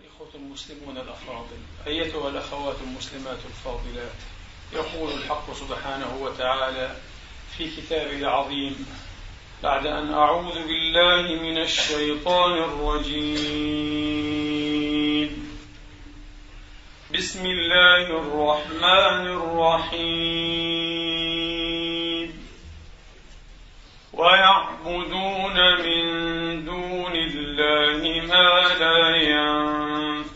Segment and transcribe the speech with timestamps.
[0.00, 1.58] الإخوة المسلمون الأفاضل.
[1.86, 4.12] أيتها الأخوات المسلمات الفاضلات.
[4.72, 6.96] يقول الحق سبحانه وتعالى
[7.56, 8.86] في كتابه العظيم
[9.62, 13.74] بعد أن أعوذ بالله من الشيطان الرجيم.
[17.14, 20.74] بسم الله الرحمن الرحيم.
[24.12, 26.04] ويعبدون من
[26.64, 29.16] دون الله ما لا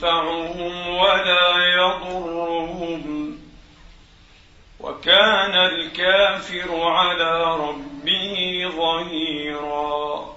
[0.02, 3.38] ينفعهم ولا يضرهم
[4.80, 10.36] وكان الكافر على ربه ظهيرا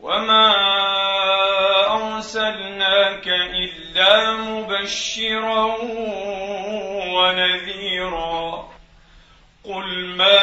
[0.00, 0.54] وما
[1.92, 5.76] أرسلناك إلا مبشرا
[7.14, 8.68] ونذيرا
[9.64, 10.38] قل ما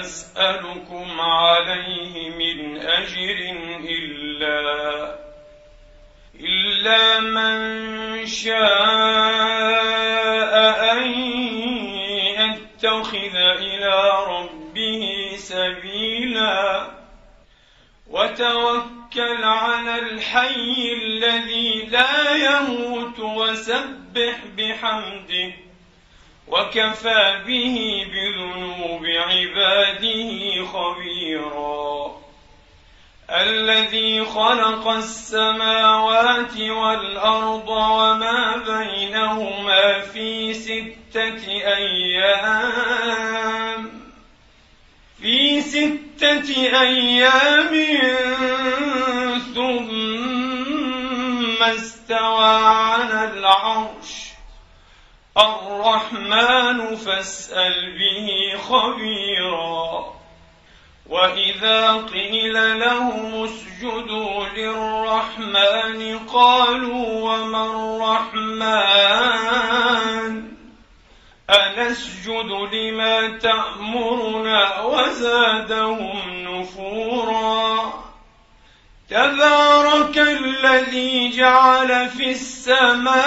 [0.00, 3.36] أسألكم عليه من أجر
[3.84, 5.29] إلا
[6.44, 8.60] إلا من شاء
[10.92, 11.10] أن
[12.38, 16.90] يتخذ إلى ربه سبيلا
[18.06, 25.52] وتوكل على الحي الذي لا يموت وسبح بحمده
[26.48, 32.20] وكفى به بذنوب عباده خبيرا
[33.30, 43.30] الذي خلق السماوات والأرض وما بينهما في ستة أيام.
[45.22, 47.86] في ستة أيام
[49.54, 54.30] ثم استوى على العرش.
[55.38, 60.19] الرحمن فاسأل به خبيرا.
[61.10, 67.66] واذا قيل لهم اسجدوا للرحمن قالوا وما
[68.30, 68.90] الرحمن
[71.50, 77.92] انسجد لما تامرنا وزادهم نفورا
[79.10, 83.20] تبارك الذي جعل في السماء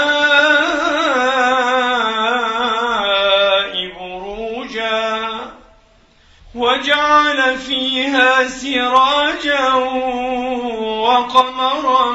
[6.56, 9.74] وجعل فيها سراجا
[11.04, 12.12] وقمرا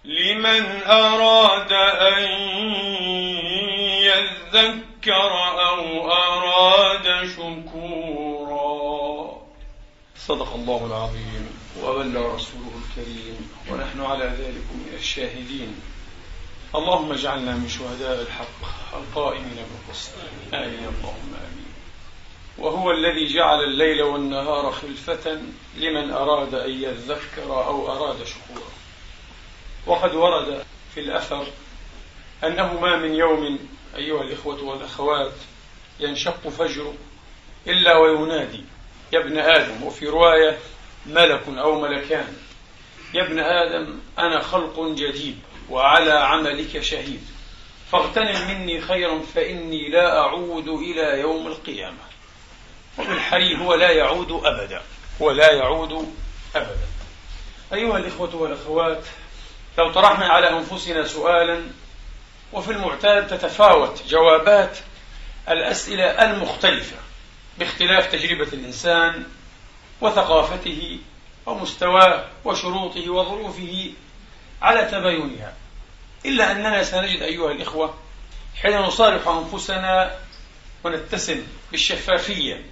[0.04, 2.24] لمن أراد أن
[4.02, 5.32] يذكر
[5.68, 8.19] أو أراد شكورا.
[10.26, 11.48] صدق الله العظيم
[11.82, 15.74] وبلغ رسوله الكريم ونحن على ذلك من الشاهدين.
[16.74, 18.60] اللهم اجعلنا من شهداء الحق
[18.94, 20.12] القائمين بالقسط.
[20.54, 21.70] آمين اللهم آمين.
[22.58, 25.40] وهو الذي جعل الليل والنهار خلفة
[25.76, 28.70] لمن أراد أن يذكر أو أراد شكورا
[29.86, 30.64] وقد ورد
[30.94, 31.46] في الأثر
[32.44, 33.58] أنه ما من يوم
[33.96, 35.32] أيها الإخوة والأخوات
[36.00, 36.94] ينشق فجر
[37.66, 38.64] إلا وينادي.
[39.12, 40.58] يا ابن آدم وفي رواية
[41.06, 42.36] ملك أو ملكان.
[43.14, 45.38] يا ابن آدم أنا خلق جديد
[45.70, 47.26] وعلى عملك شهيد.
[47.92, 52.10] فاغتنم مني خيرا فإني لا أعود إلى يوم القيامة.
[52.98, 54.82] وفي الحري هو لا يعود أبدا.
[55.22, 56.14] هو لا يعود
[56.56, 56.88] أبدا.
[57.72, 59.04] أيها الإخوة والأخوات
[59.78, 61.62] لو طرحنا على أنفسنا سؤالا
[62.52, 64.78] وفي المعتاد تتفاوت جوابات
[65.48, 66.96] الأسئلة المختلفة.
[67.60, 69.24] باختلاف تجربة الإنسان
[70.00, 70.98] وثقافته
[71.46, 73.92] ومستواه وشروطه وظروفه
[74.62, 75.54] على تباينها.
[76.26, 77.94] إلا أننا سنجد أيها الإخوة
[78.62, 80.18] حين نصارح أنفسنا
[80.84, 82.64] ونتسم بالشفافية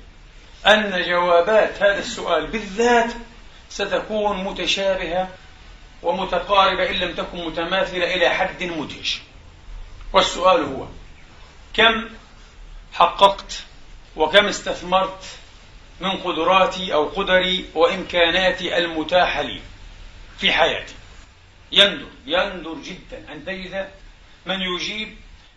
[0.66, 3.12] أن جوابات هذا السؤال بالذات
[3.70, 5.28] ستكون متشابهة
[6.02, 9.20] ومتقاربة إن لم تكن متماثلة إلى حد مدهش.
[10.12, 10.86] والسؤال هو
[11.74, 12.08] كم
[12.92, 13.62] حققت
[14.18, 15.24] وكم استثمرت
[16.00, 19.60] من قدراتي أو قدري وإمكاناتي المتاحة لي
[20.38, 20.94] في حياتي.
[21.72, 23.32] يندر يندر جدا.
[23.32, 23.90] أن تجد
[24.46, 25.16] من يجيب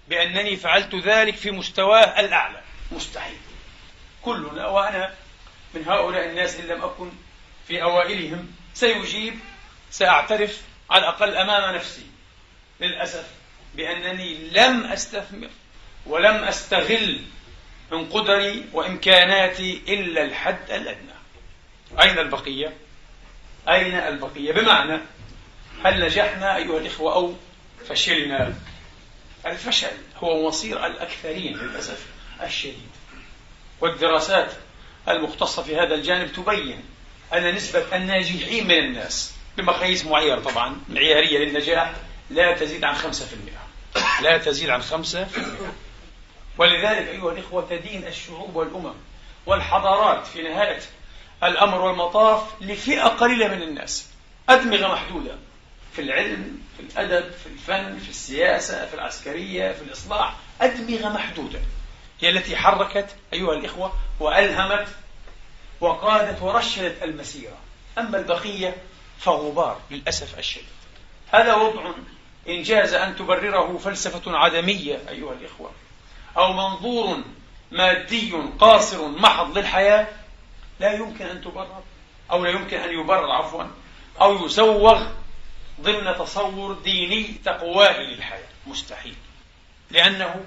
[0.10, 2.62] بأنني فعلت ذلك في مستواه الأعلى.
[2.92, 3.38] مستحيل.
[4.22, 5.14] كلنا وأنا
[5.74, 7.12] من هؤلاء الناس إن لم أكن
[7.68, 9.40] في أوائلهم سيجيب
[9.92, 12.06] سأعترف على الأقل أمام نفسي.
[12.80, 13.28] للأسف
[13.76, 15.50] بأنني لم أستثمر
[16.06, 17.22] ولم أستغل
[17.92, 21.12] من قدري وإمكاناتي إلا الحد الأدنى
[22.02, 22.74] أين البقية؟
[23.70, 25.00] أين البقية؟ بمعنى
[25.86, 27.34] هل نجحنا أيها الإخوة أو
[27.90, 28.54] فشلنا
[29.46, 32.06] الفشل هو مصير الأكثرين للأسف
[32.44, 32.90] الشديد
[33.82, 34.52] والدراسات
[35.08, 36.84] المختصة في هذا الجانب تبين
[37.34, 41.94] أن نسبة الناجحين من الناس بمقاييس معينة طبعا معيارية للنجاح
[42.30, 43.02] لا تزيد عن 5%
[44.22, 44.86] لا تزيد عن 5%
[46.58, 48.94] ولذلك أيها الإخوة تدين الشعوب والأمم
[49.46, 50.80] والحضارات في نهاية
[51.44, 54.08] الأمر والمطاف لفئة قليلة من الناس
[54.50, 55.36] أدمغة محدودة
[55.94, 61.60] في العلم في الأدب في الفن في السياسة في العسكرية في الإصلاح أدمغة محدودة.
[62.22, 64.88] هي التي حركت أيها الإخوة وألهمت
[65.82, 67.58] وقادت ورشدت المسيرة.
[67.98, 68.76] أما البقية
[69.20, 70.66] فغبار للأسف الشديد.
[71.32, 71.92] هذا وضع
[72.50, 75.72] إن جاز أن تبرره فلسفة عدمية أيها الإخوة.
[76.38, 77.24] أو منظور
[77.72, 80.08] مادي قاصر محض للحياة
[80.80, 81.84] لا يمكن أن تبرر
[82.32, 83.64] أو لا يمكن أن يبرر عفوا
[84.22, 85.08] أو يسوغ
[85.82, 88.48] ضمن تصور ديني تقوائي للحياة.
[88.68, 89.16] مستحيل.
[89.92, 90.46] لأنه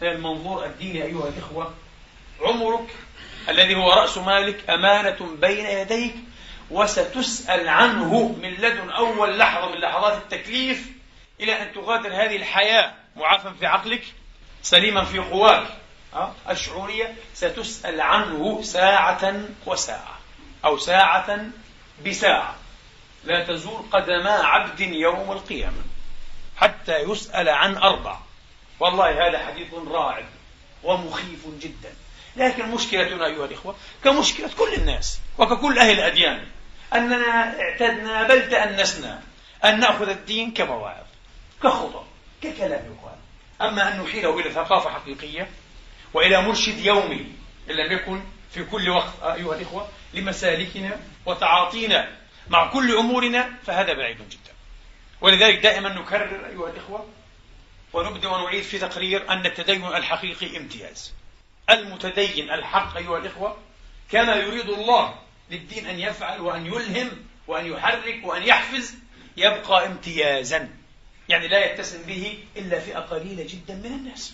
[0.00, 1.74] في المنظور الديني أيها الإخوة
[2.40, 2.94] عمرك
[3.48, 6.14] الذي هو رأس مالك أمانة بين يديك
[6.70, 10.86] وستسأل عنه من لدن أول لحظة من لحظات التكليف
[11.40, 14.02] إلى أن تغادر هذه الحياة معافى في عقلك
[14.62, 15.66] سليما في قواك.
[16.50, 19.34] الشعورية ستسأل عنه ساعة
[19.66, 20.18] وساعة
[20.64, 21.40] أو ساعة
[22.06, 22.54] بساعة.
[23.24, 25.82] لا تزول قدما عبد يوم القيامة
[26.56, 28.18] حتى يسأل عن أربع.
[28.80, 30.24] والله هذا حديث راعب
[30.82, 31.92] ومخيف جدا.
[32.36, 33.74] لكن مشكلتنا أيها الإخوة
[34.04, 36.46] كمشكلة كل الناس وككل أهل الأديان
[36.94, 39.22] أننا اعتدنا بل تأنسنا
[39.64, 41.04] أن نأخذ الدين كمواعظ
[41.62, 42.04] كخطب
[42.42, 43.19] ككلام يقال.
[43.60, 45.50] أما أن نحيله إلى ثقافة حقيقية
[46.14, 47.26] وإلى مرشد يومي
[47.70, 52.16] إن لم يكن في كل وقت أيها الإخوة لمسالكنا وتعاطينا
[52.48, 54.52] مع كل أمورنا فهذا بعيد جدا.
[55.20, 57.06] ولذلك دائما نكرر أيها الإخوة
[57.92, 61.14] ونبدأ ونعيد في تقرير أن التدين الحقيقي امتياز.
[61.70, 63.56] المتدين الحق أيها الإخوة
[64.10, 65.14] كما يريد الله
[65.50, 67.10] للدين أن يفعل وأن يلهم
[67.46, 68.94] وأن يحرك وأن يحفز
[69.36, 70.68] يبقى امتيازا.
[71.30, 74.32] يعني لا يتسم به إلا فئة قليلة جدا من الناس.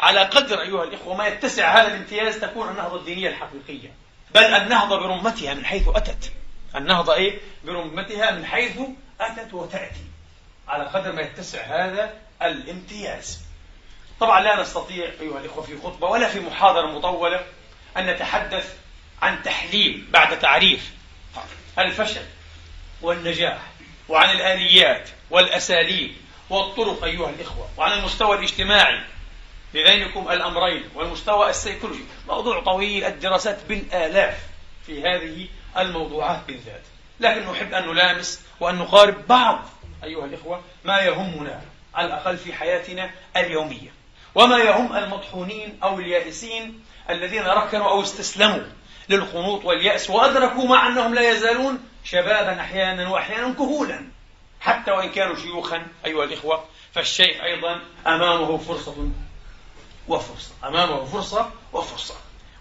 [0.00, 3.92] على قدر أيها الإخوة ما يتسع هذا الامتياز تكون النهضة الدينية الحقيقية.
[4.34, 6.32] بل النهضة برمتها من حيث أتت.
[6.76, 8.80] النهضة إيه؟ برمتها من حيث
[9.20, 10.04] أتت وتأتي.
[10.68, 13.40] على قدر ما يتسع هذا الامتياز.
[14.20, 17.44] طبعا لا نستطيع أيها الإخوة في خطبة ولا في محاضرة مطولة
[17.96, 18.76] أن نتحدث
[19.22, 20.90] عن تحليل بعد تعريف
[21.78, 22.24] الفشل
[23.02, 23.58] والنجاح
[24.08, 26.12] وعن الآليات والأساليب
[26.50, 29.00] والطرق أيها الإخوة وعن المستوى الاجتماعي
[29.74, 32.04] بذينكم الأمرين والمستوى السيكولوجي.
[32.28, 34.38] موضوع طويل الدراسات بالآلاف
[34.86, 35.46] في هذه
[35.78, 36.82] الموضوعات بالذات.
[37.20, 39.64] لكن نحب أن نلامس وأن نقارب بعض
[40.04, 41.60] أيها الإخوة ما يهمنا
[41.94, 43.92] على الأقل في حياتنا اليومية
[44.34, 48.62] وما يهم المطحونين أو اليائسين الذين ركنوا أو استسلموا
[49.08, 54.04] للقنوط واليأس وأدركوا مع أنهم لا يزالون شبابا أحيانا وأحيانا كهولا.
[54.62, 56.64] حتى وإن كانوا شيوخا أيها الإخوة
[56.94, 59.08] فالشيخ أيضا أمامه فرصة
[60.08, 62.14] وفرصة أمامه فرصة وفرصة.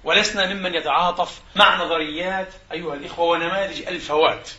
[0.04, 4.50] ولسنا ممن يتعاطف مع نظريات أيها الإخوة ونماذج الفوات.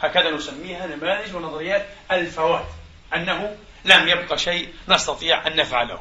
[0.00, 2.66] هكذا نسميها نماذج ونظريات الفوات.
[3.14, 6.00] أنه لم يبقى شيء نستطيع أن نفعله.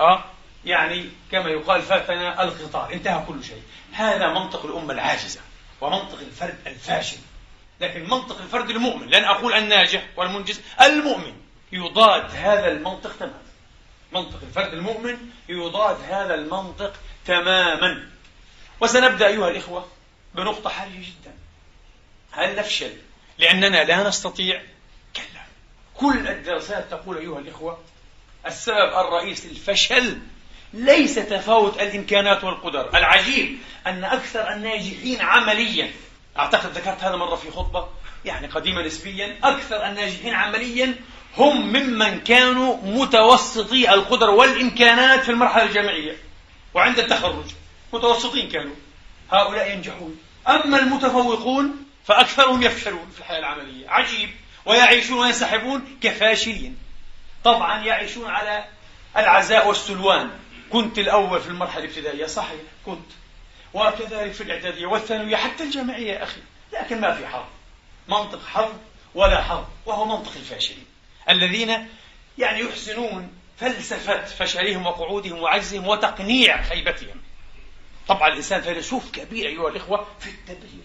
[0.00, 0.24] أه؟
[0.64, 3.62] يعني كما يقال فاتنا القطار انتهى كل شيء.
[3.92, 5.40] هذا منطق الأمة العاجزة
[5.80, 7.18] ومنطق الفرد الفاشل.
[7.80, 11.32] لكن منطق الفرد المؤمن لن أقول الناجح والمنجز المؤمن
[11.72, 13.42] يضاد هذا المنطق تماما.
[14.12, 15.18] منطق الفرد المؤمن
[15.48, 16.92] يضاد هذا المنطق
[17.26, 18.08] تماما.
[18.80, 19.88] وسنبدأ أيها الإخوة
[20.34, 21.34] بنقطة حرجة جدا.
[22.30, 22.92] هل نفشل
[23.38, 24.62] لأننا لا نستطيع؟
[25.16, 25.42] كلا.
[25.94, 27.78] كل الدراسات تقول أيها الإخوة
[28.46, 30.18] السبب الرئيسي للفشل
[30.72, 35.90] ليس تفاوت الإمكانات والقدر العجيب أن أكثر الناجحين عمليا
[36.38, 37.88] أعتقد ذكرت هذا مرة في خطبة
[38.24, 40.94] يعني قديمة نسبيا أكثر الناجحين عمليا
[41.36, 46.16] هم ممن كانوا متوسطي القدر والإمكانات في المرحلة الجامعية.
[46.74, 47.44] وعند التخرج
[47.92, 48.74] متوسطين كانوا.
[49.32, 50.18] هؤلاء ينجحون.
[50.48, 53.88] أما المتفوقون فأكثرهم يفشلون في الحياة العملية.
[53.88, 54.30] عجيب.
[54.66, 56.78] ويعيشون وينسحبون كفاشلين.
[57.44, 58.64] طبعا يعيشون على
[59.16, 60.30] العزاء والسلوان.
[60.70, 62.26] كنت الأول في المرحلة الابتدائية.
[62.26, 63.10] صحيح كنت.
[63.76, 66.40] وكذلك في الإعدادية والثانوية حتى الجامعية يا أخي.
[66.72, 67.44] لكن ما في حظ.
[68.08, 68.72] منطق حظ
[69.14, 70.86] ولا حظ وهو منطق الفاشلين.
[71.30, 71.88] الذين
[72.38, 77.22] يعني يحسنون فلسفة فشلهم وقعودهم وعجزهم وتقنيع خيبتهم.
[78.08, 80.84] طبعا الإنسان فيلسوف كبير أيها الإخوة في التبرير.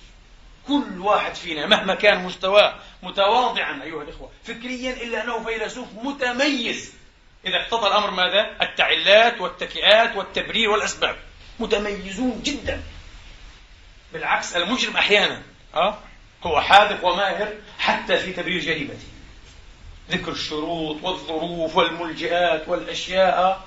[0.68, 6.94] كل واحد فينا مهما كان مستواه متواضعا أيها الإخوة فكريا إلا أنه فيلسوف متميز.
[7.46, 11.31] إذا اقتضى الأمر ماذا؟ التعلات والتكئات والتبرير والأسباب.
[11.62, 12.82] متميزون جدا.
[14.14, 15.42] بالعكس المجرم أحيانا
[15.76, 15.98] أه؟
[16.44, 19.08] هو حاذق وماهر حتى في تبرير جريمته
[20.12, 23.64] ذكر الشروط والظروف والملجئات والأشياء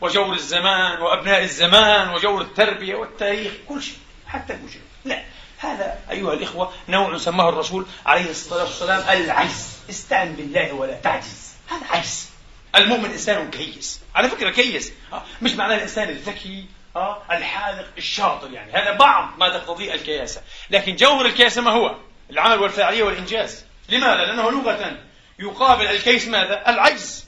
[0.00, 4.82] وجور الزمان وأبناء الزمان وجور التربية والتاريخ كل شيء حتى المجرم.
[5.04, 5.22] لا
[5.58, 9.68] هذا أيها الإخوة نوع سماه الرسول عليه الصلاة والسلام العجز.
[9.90, 11.52] استعن بالله ولا تعجز.
[11.70, 12.28] هذا عجز.
[12.76, 14.00] المؤمن إنسان كيس.
[14.14, 18.72] على فكرة كيس آه، مش معناه الإنسان الذكي آه الحاذق الشاطر يعني.
[18.72, 20.42] هذا بعض ما تقتضيه الكياسة.
[20.70, 21.96] لكن جوهر الكياسة ما هو؟
[22.30, 23.64] العمل والفاعلية والإنجاز.
[23.88, 24.96] لماذا؟ لأنه لغة
[25.38, 27.24] يقابل الكيس ماذا؟ العجز.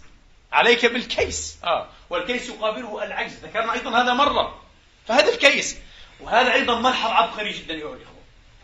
[0.52, 1.58] عليك بالكيس.
[1.64, 1.88] آه.
[2.10, 3.44] والكيس يقابله العجز.
[3.44, 4.62] ذكرنا أيضا هذا مرة.
[5.06, 5.76] فهذا الكيس.
[6.20, 8.16] وهذا أيضا ملحظ عبقري جدا أيها الإخوة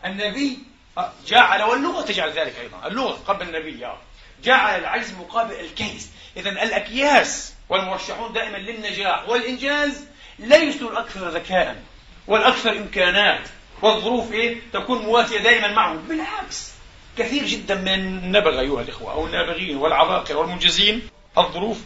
[0.05, 0.59] النبي
[0.97, 2.87] آه، جعل واللغة تجعل ذلك أيضا.
[2.87, 3.97] اللغة قبل النبي آه.
[4.43, 6.09] جعل العجز مقابل الكيس.
[6.37, 10.07] إذا الأكياس والمرشحون دائما للنجاح والإنجاز
[10.39, 11.83] ليسوا الأكثر ذكاء
[12.27, 13.41] والأكثر إمكانات
[13.81, 15.97] والظروف إيه؟ تكون مواتية دائما معهم.
[15.97, 16.73] بالعكس
[17.17, 21.81] كثير جدا من النبغ أيها الإخوة أو النابغين والعباقرة والمنجزين الظروف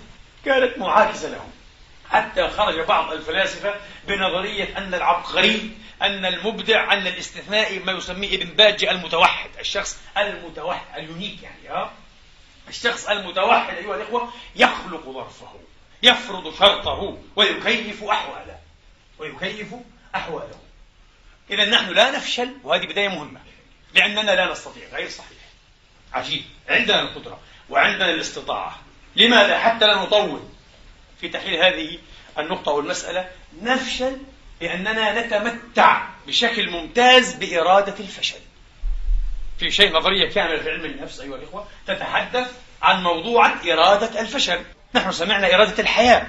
[0.46, 1.52] كانت معاكسة لهم.
[2.10, 3.76] حتى خرج بعض الفلاسفة
[4.08, 11.44] بنظرية أن العبقري أن المبدع أن الاستثنائي ما يسميه ابن باجي المتوحد الشخص المتوحد اليونيك
[11.44, 11.92] يعني ها؟
[12.70, 15.48] الشخص المتوحد أيها الإخوة يخلق ظرفه.
[16.04, 18.58] يفرض شرطه ويكيف أحواله.
[19.20, 19.68] ويكيف
[20.16, 20.60] أحواله.
[21.50, 23.40] إذا نحن لا نفشل وهذه بداية مهمة
[23.94, 25.38] لأننا لا نستطيع غير صحيح.
[26.14, 26.44] عجيب.
[26.70, 27.40] عندنا القدرة
[27.70, 28.80] وعندنا الاستطاعة.
[29.16, 30.44] لماذا حتى لا نطول؟
[31.22, 32.00] في تحليل هذه
[32.40, 33.30] النقطة والمسألة
[33.62, 34.18] نفشل
[34.62, 38.40] لأننا نتمتع بشكل ممتاز بإرادة الفشل.
[39.60, 42.52] في شيء نظرية كاملة في علم النفس أيها الإخوة تتحدث
[42.82, 44.64] عن موضوع إرادة الفشل.
[44.98, 46.28] نحن سمعنا إرادة الحياة.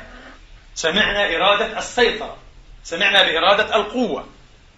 [0.74, 2.36] سمعنا إرادة السيطرة.
[2.84, 4.26] سمعنا بإرادة القوة.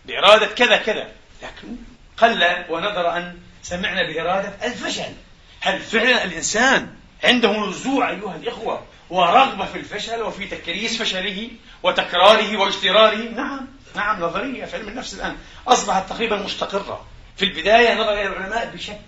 [0.04, 1.08] بإرادة كذا كذا.
[1.42, 1.76] لكن
[2.16, 5.12] قل ونظر أن سمعنا بإرادة الفشل.
[5.60, 6.94] هل فعلا الإنسان
[7.24, 11.50] عنده نزوع أيها الإخوة ورغبة في الفشل وفي تكريس فشله
[11.82, 13.68] وتكراره واجتراره نعم.
[13.94, 15.36] نعم نظرية في علم النفس الآن.
[15.68, 17.06] أصبحت تقريبا مستقرة.
[17.36, 19.00] في البداية نظر إلى العلماء بشك.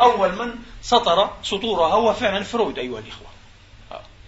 [0.00, 3.26] أول من سطر سطورها هو فعلا فرويد أيها الإخوة.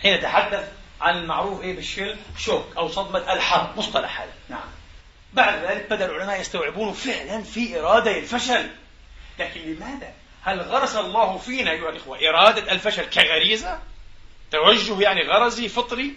[0.04, 4.68] حين تحدث عن المعروف إيه بالشيل شوك أو صدمة الحرب مصطلح هذا نعم
[5.32, 8.70] بعد ذلك بدأ العلماء يستوعبون فعلا في إرادة الفشل
[9.38, 13.80] لكن لماذا؟ هل غرس الله فينا أيها الإخوة إرادة الفشل كغريزة؟
[14.50, 16.14] توجه يعني غرزي فطري؟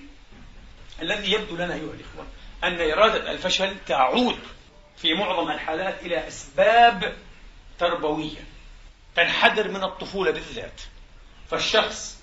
[1.02, 2.28] الذي يبدو لنا أيها الإخوة
[2.64, 4.40] أن إرادة الفشل تعود
[4.98, 7.16] في معظم الحالات إلى أسباب
[7.80, 8.44] تربوية
[9.16, 10.82] تنحدر من الطفولة بالذات
[11.52, 12.17] فالشخص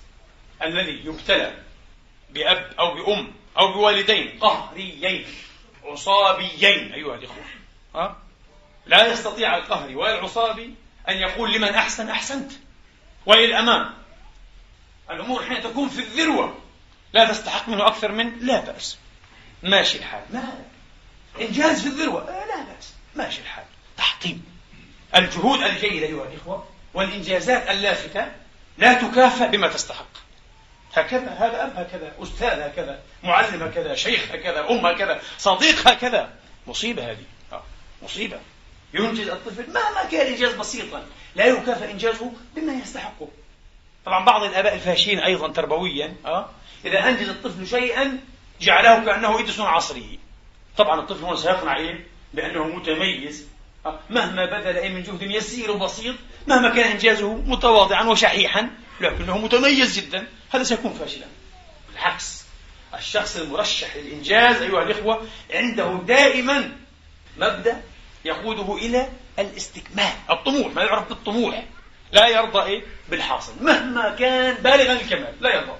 [0.63, 1.53] الذي يبتلى
[2.29, 5.25] بأب أو بأم أو بوالدين قهريين
[5.83, 6.93] عصابيين.
[6.93, 7.43] أيها الإخوة
[7.95, 8.17] ها؟
[8.85, 10.73] لا يستطيع القهري ولا العصابي
[11.09, 12.51] أن يقول لمن أحسن أحسنت
[13.25, 13.93] وإلى الأمام.
[15.11, 16.57] الأمور حين تكون في الذروة
[17.13, 18.97] لا تستحق منه أكثر من لا بأس.
[19.63, 20.23] ماشي الحال.
[20.33, 20.65] ما
[21.41, 22.93] إنجاز في الذروة؟ آه لا بأس.
[23.15, 23.65] ماشي الحال.
[23.97, 24.45] تحطيم.
[25.15, 28.31] الجهود الجيدة أيها الإخوة والإنجازات اللافتة
[28.77, 30.24] لا تكافئ بما تستحق.
[30.95, 36.29] هكذا هذا أب هكذا أستاذ هكذا معلم هكذا شيخ هكذا أم هكذا صديق هكذا
[36.67, 37.63] مصيبة هذه آه.
[38.03, 38.39] مصيبة
[38.93, 43.27] ينجز الطفل مهما كان إنجاز بسيطا لا يكافئ إنجازه بما يستحقه
[44.05, 46.49] طبعا بعض الآباء الفاشين أيضا تربويا أه؟
[46.85, 48.19] إذا أنجز الطفل شيئا
[48.61, 50.17] جعله كأنه إدسون عصره
[50.77, 53.47] طبعا الطفل هنا سيقنع إيه؟ بأنه متميز
[53.85, 56.15] أه؟ مهما بذل أي من جهد يسير وبسيط
[56.47, 58.69] مهما كان إنجازه متواضعا وشحيحا
[59.01, 60.27] لكنه متميز جدا.
[60.49, 61.25] هذا سيكون فاشلا.
[61.89, 62.45] بالعكس
[62.93, 66.71] الشخص المرشح للإنجاز أيها الإخوة عنده دائما
[67.37, 67.81] مبدأ
[68.25, 69.09] يقوده إلى
[69.39, 70.13] الاستكمال.
[70.29, 70.73] الطموح.
[70.73, 71.63] ما يعرف بالطموح.
[72.11, 73.53] لا يرضى إيه؟ بالحاصل.
[73.61, 75.33] مهما كان بالغا الكمال.
[75.41, 75.77] لا يرضى.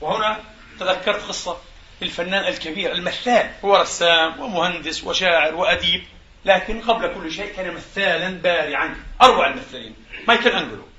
[0.00, 0.40] وهنا
[0.80, 1.56] تذكرت قصة
[2.02, 3.50] الفنان الكبير المثال.
[3.64, 6.04] هو رسام ومهندس وشاعر وأديب.
[6.44, 8.96] لكن قبل كل شيء كان مثالا بارعا.
[9.22, 9.94] أروع الممثلين
[10.28, 10.89] مايكل أنجلو.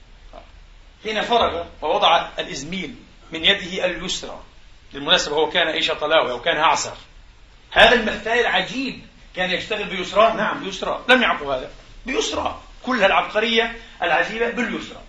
[1.03, 2.96] حين فرغ ووضع الإزميل
[3.31, 4.39] من يده اليسرى
[4.93, 6.98] بالمناسبة هو كان إيش طلاوي أو كان أعسر.
[7.72, 9.01] هذا المثال العجيب
[9.36, 11.01] كان يشتغل بيسرى؟ نعم بيسرى.
[11.10, 11.72] لم يعقوا هذا.
[12.05, 12.62] بيسرى.
[12.84, 15.01] كل العبقرية العجيبة باليسرى.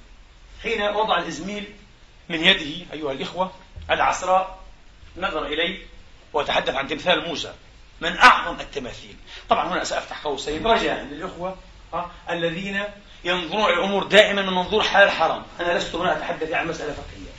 [0.62, 1.64] حين وضع الإزميل
[2.28, 3.52] من يده أيها الإخوة
[3.90, 4.58] العسراء
[5.16, 5.87] نظر إليه
[6.32, 7.52] وتحدث عن تمثال موسى.
[8.00, 9.16] من أعظم التماثيل.
[9.49, 10.66] طبعا هنا سأفتح قوسين.
[10.66, 11.56] رجاء للإخوة؟
[12.30, 12.84] الذين
[13.24, 15.42] ينظرون إلى الأمور دائما من منظور حلال حرام.
[15.60, 17.32] أنا لست هنا أتحدث عن مسألة فقهية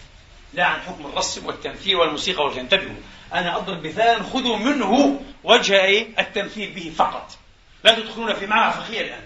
[0.53, 2.95] لا عن حكم الرسم والتمثيل والموسيقى والغنى انتبهوا
[3.33, 7.37] أنا أضرب مثال خذوا منه وجه التمثيل به فقط.
[7.83, 9.23] لا تدخلون في معنى فقهية الآن.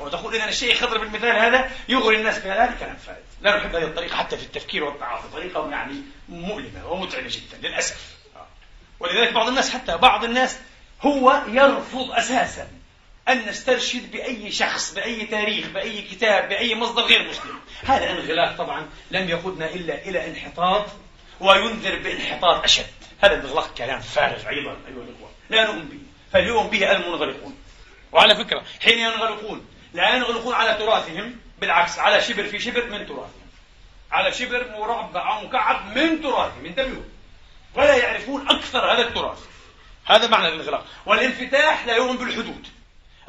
[0.00, 3.18] وتقول إذا الشيخ يضرب المثال هذا يغري الناس بهذا كلام فارغ.
[3.42, 5.94] لا نحب هذه الطريقة حتى في التفكير والتعاطي طريقة يعني
[6.28, 8.16] مؤلمة ومتعبة جدا للأسف.
[9.00, 10.58] ولذلك بعض الناس حتى بعض الناس
[11.02, 12.68] هو يرفض أساسا.
[13.28, 17.60] أن نسترشد بأي شخص بأي تاريخ بأي كتاب بأي مصدر غير مسلم.
[17.84, 20.86] هذا انغلاق طبعا لم يقودنا إلا إلى انحطاط
[21.40, 22.86] وينذر بانحطاط أشد.
[23.20, 25.30] هذا الانغلاق كلام فارغ أيضا أيها الإخوة.
[25.50, 25.98] لا نؤمن به.
[26.32, 27.56] فليؤمن به المنغلقون.
[28.12, 33.44] وعلى فكرة حين ينغلقون لا ينغلقون على تراثهم بالعكس على شبر في شبر من تراثهم.
[34.12, 37.02] على شبر مربع أو مكعب من تراثهم انتبهوا.
[37.74, 39.38] ولا يعرفون أكثر هذا التراث.
[40.04, 40.86] هذا معنى الانغلاق.
[41.06, 42.66] والانفتاح لا يؤمن بالحدود.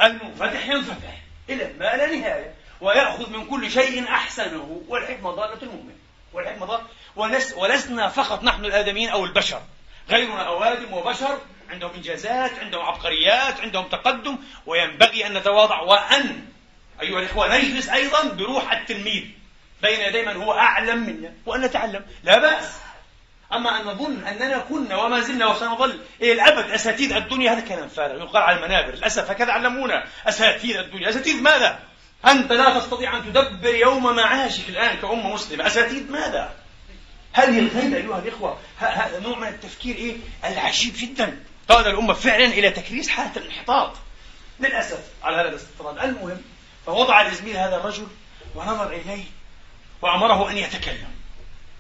[0.02, 1.22] المنفتح ينفتح.
[1.50, 2.54] إلى ما لا نهاية.
[2.82, 4.82] ويأخذ من كل شيء أحسنه.
[4.88, 5.96] والحكمة ضالة المؤمن.
[6.34, 6.84] والحكمة ضالة.
[7.16, 9.62] ولس ولسنا فقط نحن الآدميين أو البشر.
[10.10, 11.40] غيرنا أوادم وبشر.
[11.70, 14.38] عندهم إنجازات عندهم عبقريات عندهم تقدم.
[14.66, 15.82] وينبغي أن نتواضع.
[15.82, 16.46] وأن
[17.02, 19.24] أيها الإخوة نجلس أيضا بروح التلميذ.
[19.82, 22.06] بين يدي من هو أعلم منا وأن نتعلم.
[22.24, 22.85] لا بأس.
[23.54, 28.24] أما أن نظن أننا كنا وما زلنا وسنظل إلى الأبد أساتيذ الدنيا هذا كلام فارغ
[28.24, 28.96] يقال على المنابر.
[28.96, 31.10] للأسف هكذا علمونا أساتيذ الدنيا.
[31.10, 31.80] أساتيذ ماذا؟
[32.28, 35.68] أنت لا تستطيع أن تدبر يوم معاشك الآن كأمة مسلمة.
[35.68, 36.56] أساتيذ ماذا؟
[37.34, 41.44] هذه الغيبة أيها الإخوة هذا نوع من التفكير إيه؟ العجيب جدا.
[41.70, 43.94] قاد الأمة فعلا إلى تكريس حالة الانحطاط.
[44.60, 46.42] للأسف على هذا الاستطراد المهم
[46.86, 48.08] فوضع الإزميل هذا الرجل
[48.56, 49.24] ونظر إليه
[50.02, 51.16] وأمره أن يتكلم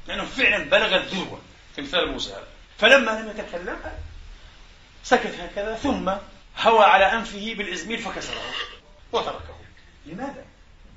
[0.07, 1.41] لأنه فعلا بلغ الذروة.
[1.75, 3.77] في مثال موسى هذا فلما لم يتكلم
[5.03, 6.09] سكت هكذا ثم
[6.57, 8.41] هوى على أنفه بالإزميل فكسره
[9.11, 9.55] وتركه.
[10.05, 10.45] لماذا؟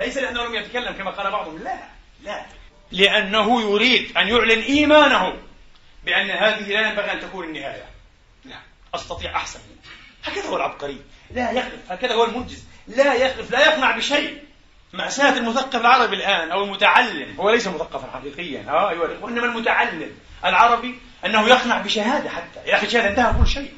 [0.01, 1.59] ليس لأنه لم يتكلم كما قال بعضهم.
[1.59, 1.79] لا
[2.23, 2.47] لا.
[2.93, 5.37] لأنه يريد أن يعلن إيمانه
[6.05, 7.85] بأن هذه لا ينبغي أن تكون النهاية.
[8.45, 8.57] لا
[8.95, 9.61] أستطيع أحسن.
[10.25, 11.01] هكذا هو العبقري.
[11.31, 11.93] لا يخلف.
[11.93, 12.65] هكذا هو المنجز.
[12.87, 14.48] لا يخلف لا يقنع بشيء.
[14.93, 17.37] مأساة المثقف العربي الآن أو المتعلم.
[17.41, 18.65] هو ليس مثقفا حقيقيا.
[18.69, 19.19] ها أيوة.
[19.21, 20.11] وإنما المتعلم
[20.45, 22.61] العربي أنه يقنع بشهادة حتى.
[22.67, 23.73] يا أخي الشهادة انتهى كل شيء.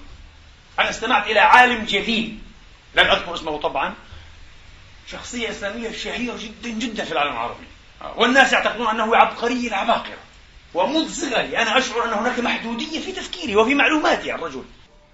[0.79, 2.38] أنا استمعت إلى عالم جليل
[2.94, 3.94] لن أذكر اسمه طبعا.
[5.07, 7.66] شخصية إسلامية شهيرة جدا جدا في العالم العربي.
[8.16, 10.18] والناس يعتقدون أنه عبقري العباقرة.
[10.75, 14.64] ومنذ صغري أنا أشعر أن هناك محدودية في تفكيري وفي معلوماتي الرجل.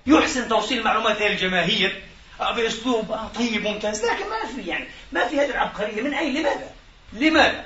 [0.07, 2.03] يحسن توصيل المعلومات إلى الجماهير.
[2.39, 6.71] بأسلوب آه طيب ممتاز لكن ما في يعني ما في هذه العبقرية من أين لماذا؟
[7.13, 7.65] لماذا؟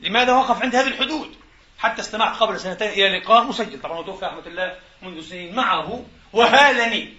[0.00, 1.34] لماذا وقف عند هذه الحدود؟
[1.78, 7.14] حتى استمعت قبل سنتين إلى لقاء مسجل طبعا توفي رحمة الله منذ سنين معه وهالني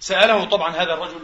[0.00, 1.20] سأله طبعا هذا الرجل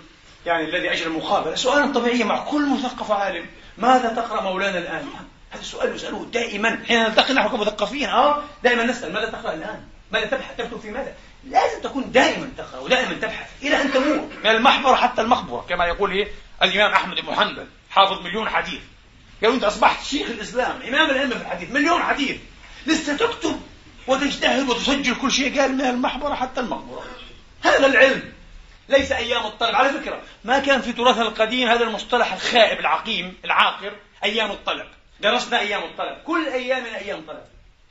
[0.47, 3.47] يعني الذي أجرى المقابلة سؤالا طبيعيا مع كل مثقف عالم
[3.79, 5.09] ماذا تقرأ مولانا الآن؟
[5.51, 10.27] هذا السؤال يسأله دائما حين نلتقي نحن كمثقفين آه دائما نسأل ماذا تقرأ الآن؟ ماذا
[10.27, 14.31] تبحث تكتب في ماذا؟ لازم تكون دائما تقرأ ودائما تبحث إلى أن تموت.
[14.45, 16.29] من المحبرة حتى المقبرة كما يقول إيه؟
[16.63, 18.81] الإمام أحمد بن حنبل حافظ مليون حديث.
[19.43, 22.37] يقول أنت أصبحت شيخ الإسلام إمام الأئمة في الحديث مليون حديث.
[22.87, 23.61] لسه تكتب
[24.07, 25.61] وتجتهد وتسجل كل شيء.
[25.61, 27.05] قال من المحبرة حتى المقبرة
[27.63, 28.33] هذا العلم
[28.89, 29.75] ليس أيام الطلب.
[29.75, 33.93] على فكرة ما كان في تراثنا القديم هذا المصطلح الخائب العقيم العاقر
[34.25, 34.87] أيام الطلب.
[35.21, 36.19] درسنا أيام الطلب.
[36.27, 37.43] كل أيامنا أيام طلب.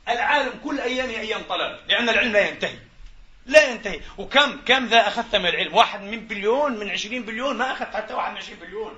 [0.08, 2.76] العالم كل أيامه أيام طلب لأن العلم لا ينتهي.
[3.46, 4.00] لا ينتهي.
[4.18, 8.14] وكم كم ذا أخذت من العلم؟ واحد من بليون من عشرين بليون؟ ما أخذت حتى
[8.14, 8.92] واحد من عشرين بليون.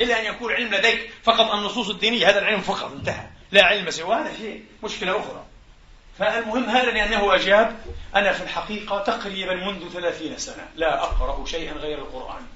[0.00, 2.28] إلا أن يكون علم لديك فقط النصوص الدينية.
[2.28, 3.26] هذا العلم فقط انتهى.
[3.52, 4.14] لا علم سوى.
[4.14, 4.64] هذا شيء.
[4.82, 5.44] مشكلة أخرى.
[6.18, 7.80] فالمهم هذا لأنه أجاب.
[8.16, 12.46] أنا في الحقيقة تقريبا منذ ثلاثين سنة لا أقرأ شيئا غير القرآن.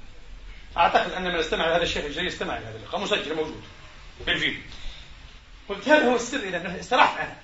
[0.77, 3.01] أعتقد أن من استمع لهذا الشيخ الجليل استمع لهذا اللقاء.
[3.01, 3.63] مسجل موجود.
[4.27, 4.61] بالفيديو.
[5.69, 7.37] قلت هذا هو السر إذا استرحت أنا.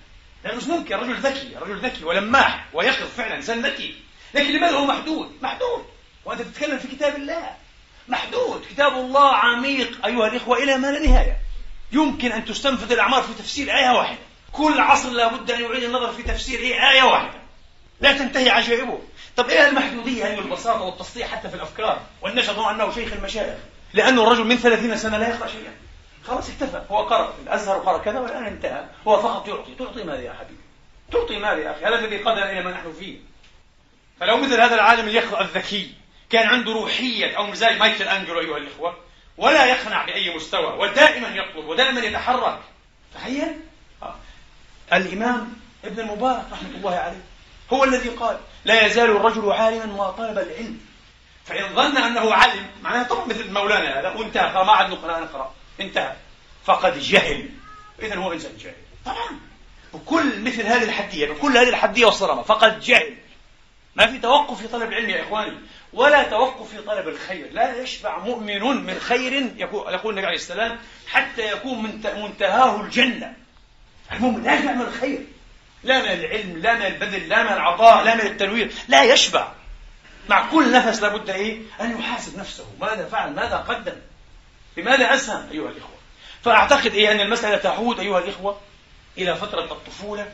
[0.44, 3.94] لأنه مش ممكن رجل ذكي رجل ذكي ولماح ويقظ فعلا إنسان ذكي.
[4.34, 5.84] لكن لماذا هو محدود؟ محدود.
[6.24, 7.50] وأنت تتكلم في كتاب الله.
[8.08, 8.64] محدود.
[8.70, 11.36] كتاب الله عميق أيها الإخوة إلى ما لا نهاية.
[11.92, 14.18] يمكن أن تستنفذ الأعمار في تفسير آية واحدة.
[14.52, 17.40] كل عصر لابد أن يعيد النظر في تفسير آية واحدة.
[18.00, 18.98] لا تنتهي عجائبه.
[19.36, 22.00] طب إيه المحدودية؟ هذه البساطة والتسطيح حتى في الأفكار.
[22.22, 23.58] والناس يظن أنه شيخ المشايخ.
[23.94, 25.72] لأنه الرجل من ثلاثين سنة لا يقرأ شيئا.
[26.26, 27.34] خلاص اكتفى هو قرأ.
[27.42, 28.84] الأزهر وقرأ كذا والآن انتهى.
[29.08, 29.74] هو فقط يعطي.
[29.74, 30.60] تعطي ماذا يا حبيبي؟
[31.12, 33.18] تعطي ماذا يا أخي؟ هذا الذي قدر إلى ما نحن فيه.
[34.20, 35.94] فلو مثل هذا العالم اليقظ الذكي
[36.30, 38.96] كان عنده روحية أو مزاج مايكل أنجلو أيها الإخوة
[39.36, 42.58] ولا يقنع بأي مستوى ودائما يطلب ودائما يتحرك.
[43.14, 43.60] تخيل؟
[44.02, 44.14] آه.
[44.92, 45.52] الإمام
[45.84, 47.20] ابن المبارك رحمة الله عليه
[47.72, 50.80] هو الذي قال لا يزال الرجل عالما ما طلب العلم.
[51.44, 56.16] فإن ظن أنه علم معناها طبعا مثل مولانا هذا وانتهى ما عاد نقرأ نقرأ انتهى
[56.64, 57.48] فقد جهل.
[58.02, 58.74] إذا هو إنسان جاهل.
[59.04, 59.40] طبعا.
[59.94, 63.14] بكل مثل هذه الحدية بكل هذه الحدية والصرامة فقد جهل.
[63.96, 65.58] ما في توقف في طلب العلم يا إخواني.
[65.92, 67.48] ولا توقف في طلب الخير.
[67.52, 73.34] لا يشبع مؤمن من خير يقول النبي عليه السلام حتى يكون منتهاه الجنة.
[74.12, 75.26] المؤمن لا يشبع من الخير.
[75.84, 78.72] لا من العلم لا من البذل لا من العطاء لا من التنوير.
[78.88, 79.52] لا يشبع.
[80.28, 82.66] مع كل نفس لابد إيه؟ أن يحاسب نفسه.
[82.80, 83.96] ماذا فعل؟ ماذا قدم؟
[84.76, 85.96] بماذا أسهم أيها الإخوة؟
[86.42, 88.60] فأعتقد إيه أن المسألة تعود أيها الإخوة
[89.18, 90.32] إلى فترة الطفولة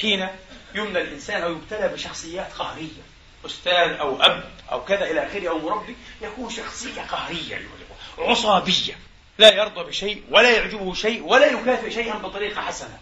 [0.00, 0.28] حين
[0.74, 3.02] يمنى الإنسان أو يبتلى بشخصيات قهرية.
[3.46, 8.98] أستاذ أو أب أو كذا إلى آخره أو مربي يكون شخصية قهرية أيها الإخوة عصابية
[9.38, 12.98] لا يرضى بشيء ولا يعجبه شيء ولا يكافئ شيئا بطريقة حسنة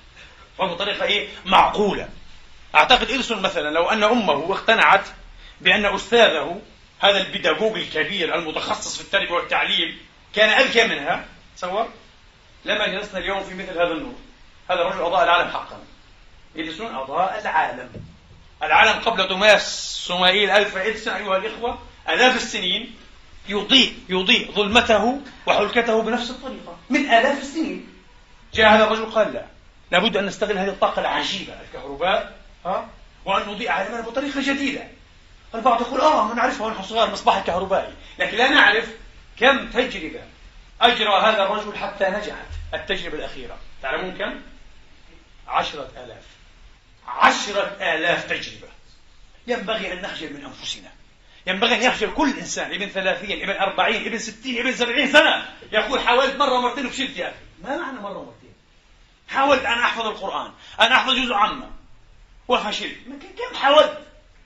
[0.58, 2.08] وبطريقة إيه؟ معقولة.
[2.74, 5.06] أعتقد اديسون مثلا لو أن أمه اقتنعت
[5.60, 6.60] بأن أستاذه
[6.98, 9.98] هذا البيداغوج الكبير المتخصص في التربية والتعليم
[10.34, 11.24] كان أذكى منها.
[11.56, 11.88] تصور؟
[12.64, 14.14] لما جلسنا اليوم في مثل هذا النور.
[14.70, 15.78] هذا الرجل أضاء العالم حقا.
[16.56, 17.88] إديسون أضاء العالم.
[18.62, 22.96] العالم قبل توماس سومائيل ألف إديسون أيها الإخوة آلاف السنين
[23.48, 26.78] يضيء يضيء ظلمته وحلكته بنفس الطريقة.
[26.90, 27.88] من آلاف السنين.
[28.54, 29.44] جاء هذا الرجل قال لا
[29.90, 32.36] لابد أن نستغل هذه الطاقة العجيبة الكهرباء
[32.66, 32.88] ها
[33.24, 34.88] وأن نضيء عالمنا بطريقة جديدة.
[35.54, 37.92] البعض يقول آه نعرفها ونحن صغار المصباح الكهربائي.
[38.18, 38.88] لكن لا نعرف
[39.38, 40.20] كم تجربة
[40.80, 43.58] أجرى هذا الرجل حتى نجحت؟ التجربة الأخيرة.
[43.82, 44.40] تعلمون كم؟
[45.48, 46.22] عشرة آلاف.
[47.06, 48.68] عشرة آلاف تجربة.
[49.46, 50.90] ينبغي أن نخجل من أنفسنا.
[51.46, 55.48] ينبغي أن يخجل كل إنسان ابن ثلاثين ابن أربعين ابن ستين ابن سبعين سنة.
[55.72, 57.36] يقول حاولت مرة ومرتين وفشلت يا أخي.
[57.62, 58.52] ما معنى مرة ومرتين
[59.28, 61.70] حاولت أن أحفظ القرآن أن أحفظ جزء عامة
[62.48, 62.96] وفشلت.
[63.38, 63.98] كم حاولت؟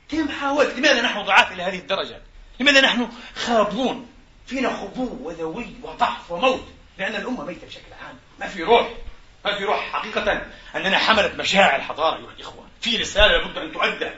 [0.09, 2.21] كم حاولت؟ لماذا نحن ضعاف إلى هذه الدرجة؟
[2.61, 4.10] لماذا نحن خابون؟
[4.51, 8.19] فينا خبو وذوي وضعف وموت لأن الأمة ميتة بشكل عام.
[8.41, 8.89] ما في روح
[9.45, 10.43] ما في روح حقيقة
[10.75, 12.67] أننا حملت مشاعر الحضارة أيها الإخوة.
[12.81, 14.11] في رسالة لابد أن تؤدى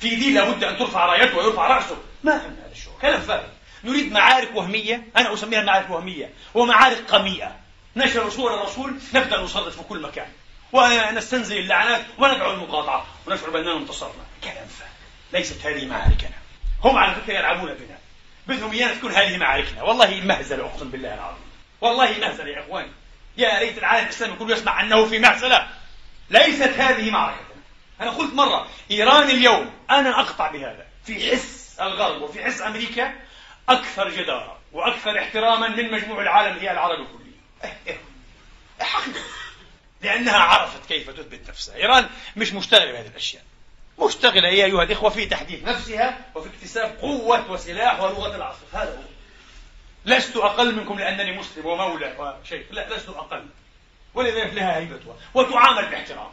[0.00, 1.96] في دين لابد أن ترفع رأيته ويرفع رأسه.
[2.24, 3.46] ما فهمنا هذا الشغل كلام فارغ.
[3.84, 7.56] نريد معارك وهمية أنا أسميها معارك وهمية ومعارك قميئة
[7.96, 10.28] نشر صور الرسول نبدأ نصرف في كل مكان.
[10.72, 13.06] ونستنزل اللعنات وندعو المقاطعة.
[13.26, 14.24] ونشعر بأننا انتصرنا.
[14.44, 14.90] كلام فارغ.
[15.32, 16.36] ليست هذه معاركنا.
[16.84, 17.98] هم على فكرة يلعبون بنا.
[18.46, 21.44] بدهم إيانا تكون هذه معاركنا والله مهزلة أقسم بالله العظيم.
[21.80, 22.92] والله مهزلة يا إخواني
[23.36, 25.68] يا ليت العالم الإسلامي كله يسمع أنه في مهزلة.
[26.30, 27.46] ليست هذه معركتنا
[28.00, 30.86] أنا قلت مرة إيران اليوم أنا أقطع بهذا.
[31.04, 33.14] في حس الغرب وفي حس أمريكا
[33.68, 37.30] أكثر جدارة وأكثر احتراما من مجموع العالم هي العربي كله
[38.80, 39.20] حقيقة.
[40.02, 41.76] لأنها عرفت كيف تثبت نفسها.
[41.76, 43.42] إيران مش مشتغلة بهذه الأشياء.
[44.00, 48.64] مشتغلة هي أيها الإخوة في تحديث نفسها وفي اكتساب قوة وسلاح ولغة العصر.
[48.72, 49.10] هذا هو.
[50.04, 52.62] لست أقل منكم لأنني مسلم ومولى وشيخ.
[52.70, 53.46] لا لست أقل.
[54.14, 56.30] ولذلك لها هيبتها وتعامل باحترام.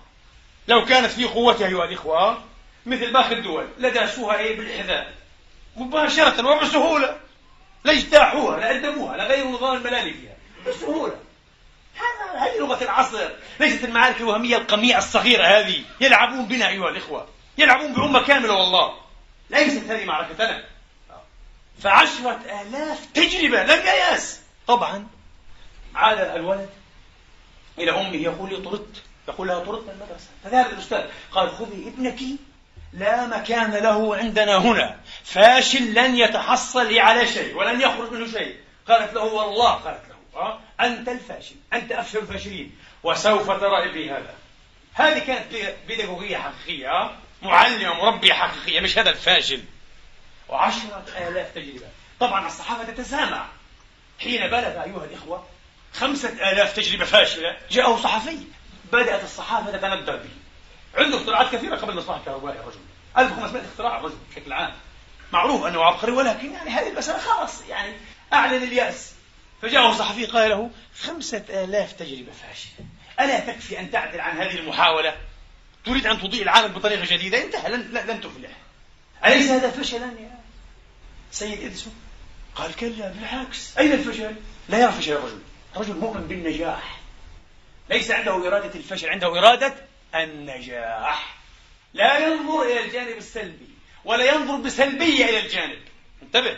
[0.67, 2.43] لو كانت في قوتها أيها الإخوة
[2.85, 5.13] مثل باقي الدول لداسوها إيه بالحذاء.
[5.75, 7.17] مباشرة وبسهولة.
[7.83, 10.35] لا اجتاحوها لا أدموها لا غيروا نظام الملالي فيها.
[10.67, 11.15] بسهولة.
[11.95, 13.29] هذا هذه لغة العصر.
[13.59, 15.83] ليست المعارك الوهمية القميئة الصغيرة هذه.
[16.01, 17.27] يلعبون بنا أيها الإخوة.
[17.57, 18.93] يلعبون بأمة كاملة والله.
[19.49, 20.63] ليست هذه معركتنا
[21.81, 24.41] فعشرة آلاف تجربة لم ييأس.
[24.67, 25.07] طبعا
[25.95, 26.69] عاد الولد
[27.77, 30.27] إلى أمه يقول لي طردت يقول لها طردت من المدرسة.
[30.43, 32.19] فذهب الأستاذ قال خذي ابنك
[32.93, 34.99] لا مكان له عندنا هنا.
[35.23, 38.57] فاشل لن يتحصل على شيء ولن يخرج منه شيء.
[38.87, 40.41] قالت له والله قالت له.
[40.41, 42.77] أه؟ أنت الفاشل أنت أفشل الفاشلين.
[43.03, 44.33] وسوف ترى ابني هذا.
[44.93, 49.63] هذه كانت بيداغوجية حقيقية معلمة مربية حقيقية مش هذا الفاشل
[50.49, 51.87] وعشرة آلاف تجربة.
[52.19, 53.45] طبعا الصحافة تتسامع
[54.19, 55.45] حين بلغ أيها الإخوة
[55.93, 58.37] خمسة آلاف تجربة فاشلة جاءه صحفي.
[58.93, 60.29] بدأت الصحافة تتندر به.
[60.95, 62.79] عنده اختراعات كثيرة قبل المصباح الكهربائي الرجل
[63.17, 64.73] 1500 اختراع الرجل بشكل عام.
[65.33, 67.93] معروف أنه عبقري ولكن يعني هذه المسألة خلاص يعني
[68.33, 69.13] أعلن اليأس.
[69.61, 70.69] فجاءه صحفي قال له
[71.01, 72.85] خمسة آلاف تجربة فاشلة.
[73.19, 75.15] ألا تكفي أن تعدل عن هذه المحاولة؟
[75.87, 78.51] تريد أن تضيء العالم بطريقة جديدة انتهى لن, لن تفلح.
[79.25, 80.39] أليس هذا فشلا يا
[81.31, 81.95] سيد إدسون
[82.55, 83.77] قال كلا بالعكس.
[83.77, 84.35] أين الفشل؟
[84.69, 85.41] لا يرى فشل الرجل.
[85.75, 86.99] رجل مؤمن بالنجاح.
[87.89, 89.75] ليس عنده إرادة الفشل عنده إرادة
[90.15, 91.37] النجاح.
[91.93, 93.69] لا ينظر إلى الجانب السلبي
[94.05, 95.79] ولا ينظر بسلبية إلى الجانب.
[96.23, 96.57] انتبه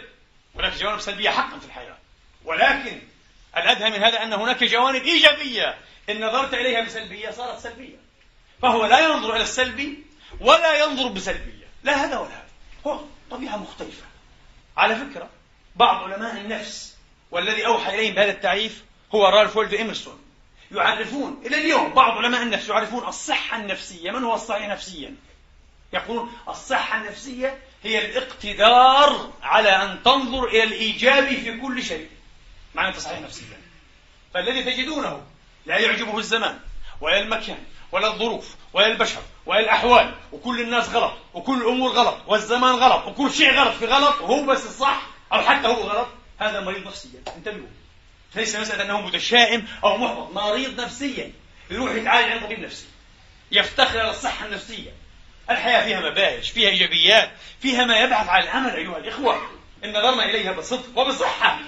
[0.56, 1.98] هناك جوانب سلبية حقا في الحياة.
[2.46, 3.02] ولكن
[3.58, 5.78] الأدهى من هذا أن هناك جوانب إيجابية.
[6.10, 7.99] إن نظرت إليها بسلبية صارت سلبية.
[8.62, 10.04] فهو لا ينظر إلى السلبي
[10.40, 11.68] ولا ينظر بسلبية.
[11.84, 12.50] لا هذا ولا هذا.
[12.88, 13.00] هو
[13.32, 14.04] طبيعة مختلفة.
[14.78, 15.30] على فكرة
[15.76, 16.96] بعض علماء النفس
[17.32, 18.84] والذي أوحى إليهم بهذا التعريف
[19.16, 20.20] هو رالف وولد إمرسون
[20.72, 24.12] يعرفون إلى اليوم بعض علماء النفس يعرفون الصحة النفسية.
[24.12, 25.16] من هو الصحيح نفسيا؟
[25.94, 32.10] يقولون الصحة النفسية هي الاقتدار على أن تنظر إلى الإيجاب في كل شيء.
[32.76, 33.58] معنى تصحيح نفسيا.
[34.34, 35.22] فالذي تجدونه
[35.66, 36.60] لا يعجبه الزمان
[37.02, 37.64] ولا المكان.
[37.92, 43.32] ولا الظروف ولا البشر ولا الأحوال وكل الناس غلط وكل الأمور غلط والزمان غلط وكل
[43.32, 45.02] شيء غلط في غلط وهو بس الصح
[45.34, 46.08] أو حتى هو غلط
[46.40, 47.20] هذا مريض نفسيا.
[47.38, 47.68] انتبهوا.
[48.36, 51.32] ليس مسألة أنه متشائم أو محبط مريض نفسيا.
[51.72, 52.86] يروح يتعالج عند طبيب نفسي.
[53.52, 54.92] يفتخر على الصحة النفسية.
[55.50, 59.50] الحياة فيها مباهج فيها إيجابيات فيها ما يبعث على الأمل أيها الإخوة.
[59.84, 61.60] إن نظرنا إليها بصدق وبصحة.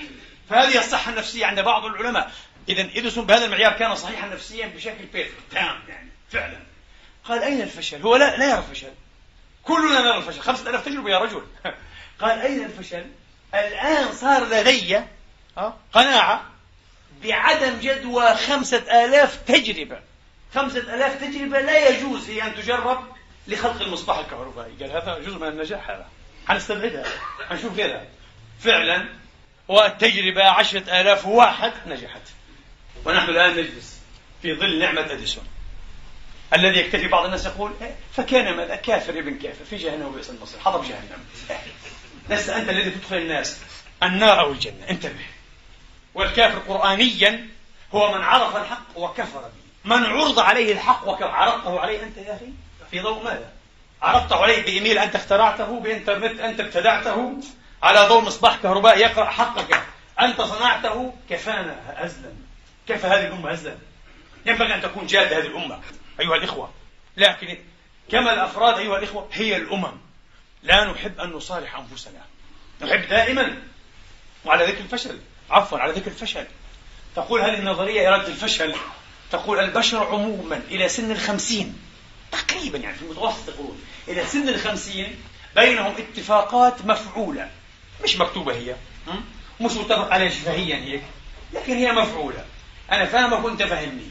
[0.50, 2.32] فهذه الصحة النفسية عند بعض العلماء.
[2.70, 6.11] إذا إديسون بهذا المعيار كان صحيحا نفسيا بشكل بيرفكت تام يعني.
[6.32, 6.60] فعلا.
[7.24, 8.92] قال أين الفشل؟ هو لا لا يرى الفشل.
[9.64, 10.42] كلنا نرى الفشل.
[10.42, 11.44] خمسة ألاف تجربة يا رجل.
[12.22, 13.06] قال أين الفشل؟
[13.54, 15.02] الآن صار لدي
[15.94, 16.52] قناعة
[17.24, 20.00] بعدم جدوى خمسة آلاف تجربة.
[20.56, 23.08] خمسة آلاف تجربة لا يجوز هي أن تجرب
[23.48, 24.72] لخلق المصباح الكهربائي.
[24.80, 26.08] قال هذا جزء من النجاح هذا.
[26.48, 27.06] حنستبعدها.
[27.50, 28.06] حنشوف غيرها
[28.60, 29.06] فعلا
[29.68, 32.22] والتجربة عشرة آلاف واحد نجحت.
[33.06, 34.00] ونحن الآن نجلس
[34.42, 35.48] في ظل نعمة أديسون.
[36.54, 40.60] الذي يكتفي بعض الناس يقول إيه، فكان ماذا؟ كافر ابن كافر في جهنم وبئس المصير
[40.60, 41.26] حضر جهنم.
[42.30, 43.60] لست أنت الذي تدخل الناس
[44.04, 45.26] النار أو الجنة انتبه.
[46.14, 47.48] والكافر قرآنيا
[47.94, 49.96] هو من عرف الحق وكفر به.
[49.96, 52.54] من عرض عليه الحق وكفر عرضته عليه أنت يا أخي؟
[52.92, 53.50] في ضوء ماذا؟
[54.02, 57.34] عرضته عليه بإيميل أنت اخترعته بإنترنت أنت ابتدعته
[57.84, 59.82] على ضوء مصباح كهرباء يقرأ حقك.
[60.20, 62.34] أنت صنعته كفانا هزلا
[62.88, 63.76] كفى هذه الأمة هزلا
[64.46, 65.80] ينبغي أن تكون جادة هذه الأمة.
[66.22, 66.72] أيها الإخوة.
[67.18, 67.58] لكن
[68.12, 69.94] كما الأفراد أيها الإخوة هي الأمم.
[70.64, 72.22] لا نحب أن نصالح أنفسنا.
[72.82, 73.62] نحب دائما
[74.46, 75.20] وعلى ذكر الفشل.
[75.50, 76.46] عفوا على ذكر الفشل.
[77.16, 78.76] تقول هذه النظرية إرادة الفشل.
[79.32, 81.80] تقول البشر عموما إلى سن الخمسين.
[82.32, 85.16] تقريبا يعني في المتوسط يقولون إلى سن الخمسين
[85.56, 87.50] بينهم اتفاقات مفعولة.
[88.04, 88.76] مش مكتوبة هي.
[89.62, 91.04] مش متفق عليها شفهيا هيك.
[91.54, 92.46] لكن هي مفعولة.
[92.92, 94.08] أنا فاهمك وأنت فهمني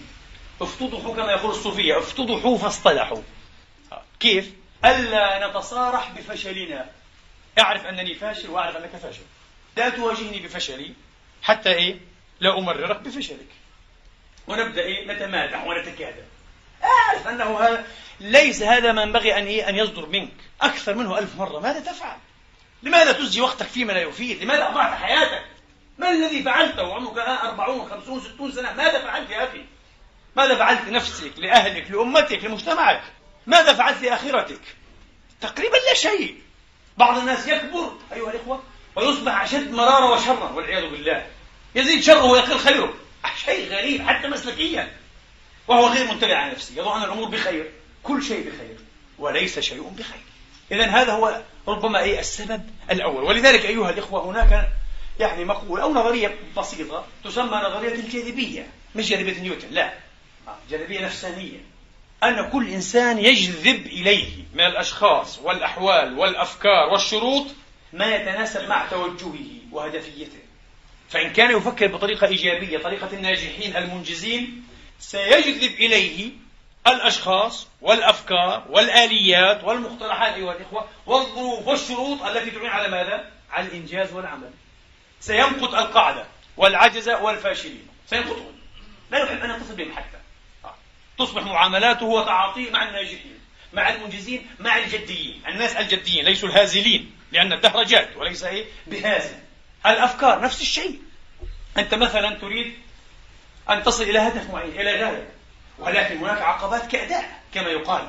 [0.61, 3.23] افتضحوا كما يقول الصوفية افتضحوا فاصطلحوا
[4.21, 4.53] كيف؟
[4.85, 6.91] ألا نتصارح بفشلنا
[7.59, 9.23] أعرف أنني فاشل وأعرف أنك فاشل
[9.77, 10.93] لا تواجهني بفشلي
[11.43, 11.99] حتى إيه؟
[12.41, 13.49] لا أمررك بفشلك
[14.47, 16.25] ونبدأ إيه؟ نتمادح ونتكادر
[16.85, 17.85] أعرف أنه هذا
[18.21, 22.17] ليس هذا ما ينبغي أن إيه؟ أن يصدر منك أكثر منه ألف مرة ماذا تفعل؟
[22.83, 25.45] لماذا تزجي وقتك فيما لا يفيد؟ لماذا أضعت حياتك؟
[25.99, 29.65] ما الذي فعلته وعمرك أربعون خمسون ستون سنة ماذا فعلت يا أخي؟
[30.37, 33.03] ماذا فعلت لنفسك لأهلك لأمتك لمجتمعك؟
[33.47, 34.61] ماذا فعلت لآخرتك؟
[35.41, 36.37] تقريبا لا شيء.
[36.97, 38.63] بعض الناس يكبر أيها الإخوة
[38.97, 41.27] ويصبح أشد مرارة وشرا والعياذ بالله.
[41.75, 42.95] يزيد شره ويقل خيره.
[43.45, 44.93] شيء غريب حتى مسلكيا.
[45.69, 46.73] وهو غير منتبه على نفسه.
[46.77, 47.71] يظن أن الأمور بخير.
[48.03, 48.77] كل شيء بخير.
[49.19, 50.21] وليس شيء بخير.
[50.73, 53.25] إذا هذا هو ربما أي السبب الأول.
[53.25, 54.69] ولذلك أيها الإخوة هناك
[55.21, 58.67] يعني مقولة أو نظرية بسيطة تسمى نظرية الجاذبية.
[58.95, 59.95] مش جاذبية نيوتن لا.
[60.71, 61.59] جاذبية نفسانية.
[62.23, 64.29] أن كل إنسان يجذب إليه.
[64.55, 67.47] من الأشخاص والأحوال والأفكار والشروط
[67.93, 70.39] ما يتناسب مع توجهه وهدفيته.
[71.09, 74.65] فإن كان يفكر بطريقة إيجابية طريقة الناجحين المنجزين
[74.99, 76.31] سيجذب إليه
[76.87, 84.51] الأشخاص والأفكار والآليات والمقترحات أيها الإخوة والظروف والشروط التي تعين على ماذا؟ على الإنجاز والعمل.
[85.21, 86.27] سيمقت القاعدة
[86.57, 87.87] والعجزة والفاشلين.
[88.07, 88.53] سيمقتهم
[89.11, 90.20] لا يحب أن يتصل بهم حتى.
[91.21, 93.41] تصبح معاملاته وتعاطيه مع الناجحين
[93.73, 95.43] مع المنجزين مع الجديين.
[95.49, 99.39] الناس الجديين ليسوا الهازلين لأن الدهر جاد وليس إيه؟ بهازل.
[99.87, 101.03] الأفكار نفس الشيء.
[101.79, 102.75] أنت مثلا تريد
[103.71, 105.29] أن تصل إلى هدف معين إلى غاية
[105.79, 108.09] ولكن هناك عقبات كأداء كما يقال.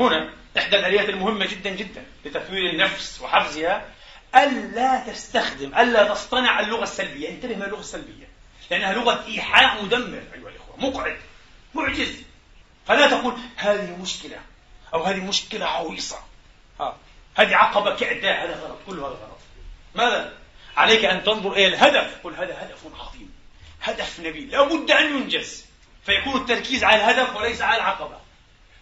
[0.00, 3.86] هنا إحدى الآليات المهمة جدا جدا لتطوير النفس وحفزها
[4.36, 7.28] ألا تستخدم ألا تصطنع اللغة السلبية.
[7.28, 8.28] انتبه من اللغة السلبية
[8.70, 11.16] لأنها لغة إيحاء مدمر أيها الإخوة مقعد.
[11.78, 12.22] معجز.
[12.86, 14.40] فلا تقول هذه مشكلة
[14.94, 16.18] أو هذه مشكلة عويصة.
[16.80, 16.96] ها.
[17.36, 19.38] هذه عقبة كأداء هذا غلط كل هذا غلط.
[19.94, 20.38] ماذا؟
[20.76, 22.20] عليك أن تنظر إلى الهدف.
[22.24, 23.34] قل هذا هدف عظيم.
[23.82, 24.50] هدف نبيل.
[24.50, 25.64] لابد أن ينجز.
[26.06, 28.20] فيكون التركيز على الهدف وليس على العقبة.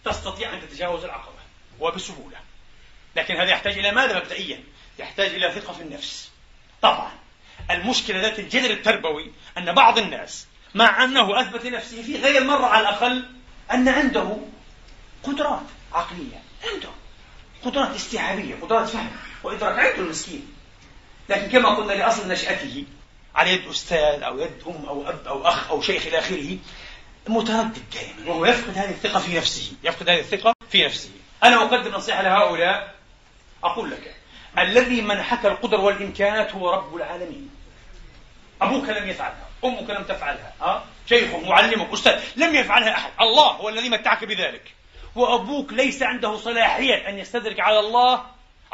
[0.05, 1.39] تستطيع أن تتجاوز العقبة
[1.79, 2.37] وبسهولة.
[3.15, 4.63] لكن هذا يحتاج إلى ماذا مبدئيا؟
[4.99, 6.31] يحتاج إلى ثقة في النفس.
[6.81, 7.11] طبعا
[7.71, 12.89] المشكلة ذات الجذر التربوي أن بعض الناس مع أنه أثبت لنفسه في غير مرة على
[12.89, 13.25] الأقل
[13.71, 14.37] أن عنده
[15.23, 15.63] قدرات
[15.93, 16.89] عقلية عنده
[17.63, 19.11] قدرات استيعابية قدرات فهم
[19.43, 19.79] وإدراك.
[19.79, 20.47] عنده المسكين.
[21.29, 22.85] لكن كما قلنا لأصل نشأته
[23.35, 26.57] على يد أستاذ أو يد أم أو أب أو أخ أو شيخ إلى آخره
[27.27, 31.09] متردد دائما وهو يفقد هذه الثقة في نفسه يفقد هذه الثقة في نفسه.
[31.43, 32.95] أنا أقدم نصيحة لهؤلاء
[33.63, 34.15] أقول لك
[34.57, 37.49] الذي منحك القدر والإمكانات هو رب العالمين.
[38.61, 39.46] أبوك لم يفعلها.
[39.63, 43.11] أمك لم تفعلها أه؟ شيخك معلمك أستاذ لم يفعلها أحد.
[43.21, 44.73] الله هو الذي متعك بذلك.
[45.15, 48.25] وأبوك ليس عنده صلاحية أن يستدرك على الله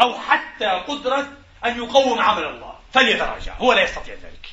[0.02, 1.28] أو حتى قدرة
[1.66, 2.74] أن يقوم عمل الله.
[2.94, 4.50] فليتراجع هو لا يستطيع ذلك.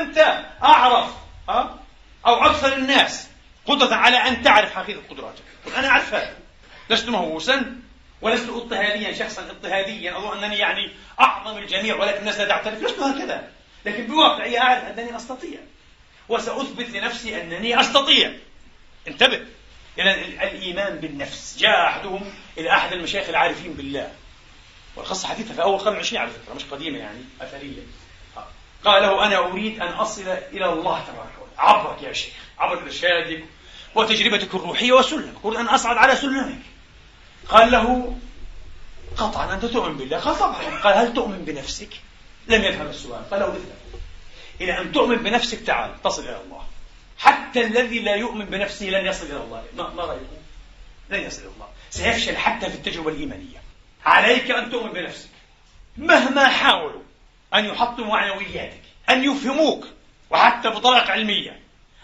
[0.00, 1.10] أنت أعرف
[1.48, 1.74] أه؟
[2.26, 3.28] أو أكثر الناس
[3.66, 5.42] قدرة على أن تعرف حقيقة قدراتك.
[5.76, 6.36] أنا أعرف هذا.
[6.90, 7.76] لست مهووسا
[8.22, 10.18] ولست اضطهاديا شخصا اضطهاديا.
[10.18, 12.82] أظن أنني يعني أعظم الجميع ولكن الناس لا تعترف.
[12.82, 13.48] لست هكذا.
[13.86, 15.58] لكن بواقعي أعرف أنني أستطيع.
[16.28, 18.32] وسأثبت لنفسي أنني أستطيع.
[19.08, 19.46] انتبه.
[19.98, 20.14] إلى
[20.48, 21.56] الإيمان بالنفس.
[21.58, 24.12] جاء أحدهم إلى أحد المشايخ العارفين بالله.
[24.96, 27.82] والقصة حديثة في أول القرن العشرين على فكرة مش قديمة يعني أثرية.
[28.84, 31.78] قال له أنا أريد أن أصل إلى الله تبارك وتعالى.
[31.78, 33.44] عبرك يا شيخ عبر إرشادك
[33.94, 36.58] وتجربتك الروحية وسلمك أريد أن أصعد على سلمك
[37.48, 38.16] قال له
[39.16, 40.18] قطعا أنت تؤمن بالله.
[40.18, 40.80] قال طبعا.
[40.80, 41.88] قال هل تؤمن بنفسك؟
[42.48, 43.46] لم يفهم السؤال قال له.
[43.46, 43.78] اذهب
[44.60, 46.64] إلى أن تؤمن بنفسك تعال تصل إلى الله.
[47.18, 49.64] حتى الذي لا يؤمن بنفسه لن يصل إلى الله.
[49.76, 50.36] ما, ما رأيكم؟
[51.10, 51.68] لن يصل إلى الله.
[51.90, 53.62] سيفشل حتى في التجربة الإيمانية.
[54.04, 55.28] عليك أن تؤمن بنفسك.
[55.96, 57.02] مهما حاولوا
[57.54, 59.86] أن يحطموا معنوياتك أن يفهموك
[60.30, 61.60] وحتى بطريقة علمية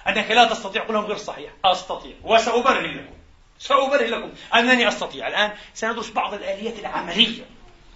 [0.08, 1.52] أنك لا تستطيع قل لهم غير صحيح.
[1.64, 3.14] أستطيع وسأبرهن لكم.
[3.58, 5.28] سأبرهن لكم أنني أستطيع.
[5.28, 7.42] الآن سندرس بعض الآليات العملية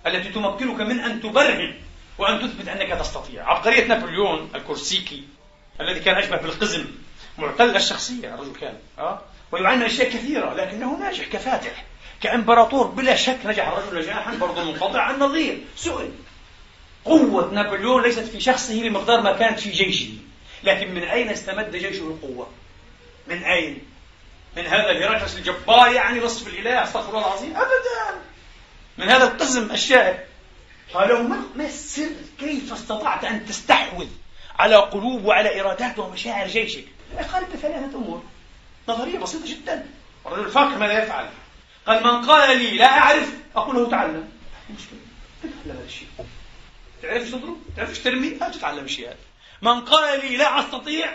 [0.07, 1.75] التي تمكنك من أن تبرهن
[2.19, 5.25] وأن تثبت أنك تستطيع عبقرية نابليون الكورسيكي
[5.81, 6.87] الذي كان أشبه بالقزم
[7.39, 9.21] معتل الشخصية الرجل كان أه؟
[9.53, 11.85] ويعاني أشياء كثيرة لكنه ناجح كفاتح
[12.21, 16.13] كإمبراطور بلا شك نجح الرجل نجاحا برضه منقطع عن نظير سئل
[17.05, 20.09] قوة نابليون ليست في شخصه بمقدار ما كانت في جيشه
[20.65, 22.49] لكن من أين استمد جيشه القوة؟
[23.27, 23.79] من أين؟
[24.57, 28.23] من هذا هرقلس الجبار يعني وصف الإله أستغفر الله العظيم أبدا
[28.99, 30.25] من هذا القزم الشائع
[30.95, 34.09] قالوا ما, ما السر؟ كيف استطعت أن تستحوذ
[34.59, 36.85] على قلوب وعلى إرادات ومشاعر جيشك؟
[37.33, 38.23] قال بثلاثة أمور.
[38.89, 39.87] نظرية بسيطة جدا.
[40.27, 41.29] الرجل الفاقر ماذا يفعل.
[41.87, 44.29] قال من قال لي لا أعرف أقول له تعلم.
[44.71, 44.99] مشكلة
[45.43, 46.09] تتعلم هذا الشيء
[47.03, 49.17] تعرف إيش تضرب؟ تعرف إيش ترمي؟ لا تتعلم الشيء هذا.
[49.63, 51.13] من قال لي لا أستطيع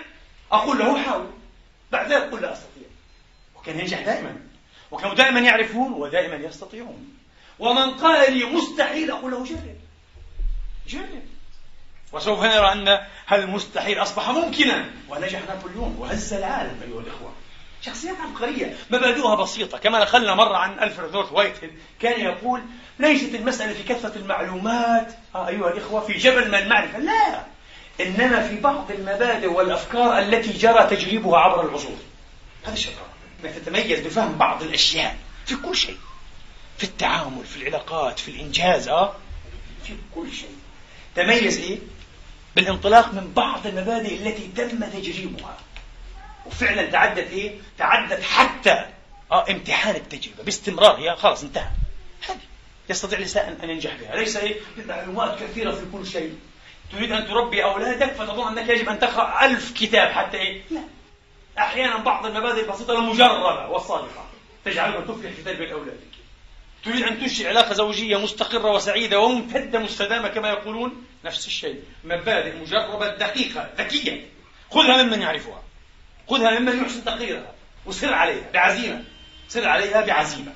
[0.52, 1.30] أقول له حاول.
[1.92, 2.88] بعد ذلك قل لا أستطيع.
[3.56, 4.38] وكان ينجح دائما.
[4.92, 7.13] وكانوا دائما يعرفون ودائما يستطيعون.
[7.64, 9.76] ومن قال لي مستحيل أقول له جرب.
[10.88, 11.24] جرب.
[12.12, 13.00] وسوف نرى أن
[13.32, 14.86] المستحيل أصبح ممكنا.
[15.10, 17.34] ونجح نابليون وهز العالم أيها الإخوة.
[17.82, 18.76] شخصيات عبقرية.
[18.90, 19.78] مبادئها بسيطة.
[19.78, 21.72] كما نقلنا مرة عن ألفريد وايتهيد
[22.02, 22.62] كان يقول
[23.00, 27.00] ليست المسألة في كثرة المعلومات آه أيها الإخوة في جبل من المعرفة.
[27.00, 27.44] لا.
[28.02, 31.98] إنما في بعض المبادئ والأفكار التي جرى تجريبها عبر العصور.
[32.64, 33.08] هذا الشطارة
[33.44, 35.98] أنك تتميز بفهم بعض الأشياء في كل شيء.
[36.78, 39.16] في التعامل في العلاقات في الإنجاز آه؟
[39.84, 40.56] في كل شيء.
[41.16, 41.80] تميز إيه؟
[42.56, 45.58] بالانطلاق من بعض المبادئ التي تم تجريبها.
[46.46, 48.86] وفعلا تعدت إيه؟ تعدت حتى
[49.32, 50.44] آه امتحان التجربة.
[50.44, 51.70] باستمرار هي خلاص انتهى.
[52.30, 52.38] هذه
[52.90, 54.16] يستطيع الإنسان أن ينجح بها.
[54.16, 54.56] ليس إيه؟
[54.88, 56.36] معلومات كثيرة في كل شيء.
[56.92, 60.82] تريد أن تربي أولادك فتظن أنك يجب أن تقرأ ألف كتاب حتى إيه؟ لا.
[61.58, 64.26] أحيانا بعض المبادئ البسيطة المجربة والصادقة.
[64.66, 66.13] تجعلك تفلح في تربية أولادك.
[66.86, 71.84] تريد أن تنشئ علاقة زوجية مستقرة وسعيدة وممتدة مستدامة كما يقولون؟ نفس الشيء.
[72.04, 74.30] مبادئ مجربة دقيقة ذكية.
[74.72, 75.64] خذها ممن يعرفها.
[76.30, 77.54] خذها ممن يحسن تقريرها
[77.86, 79.04] وسر عليها بعزيمة.
[79.48, 80.56] سر عليها بعزيمة.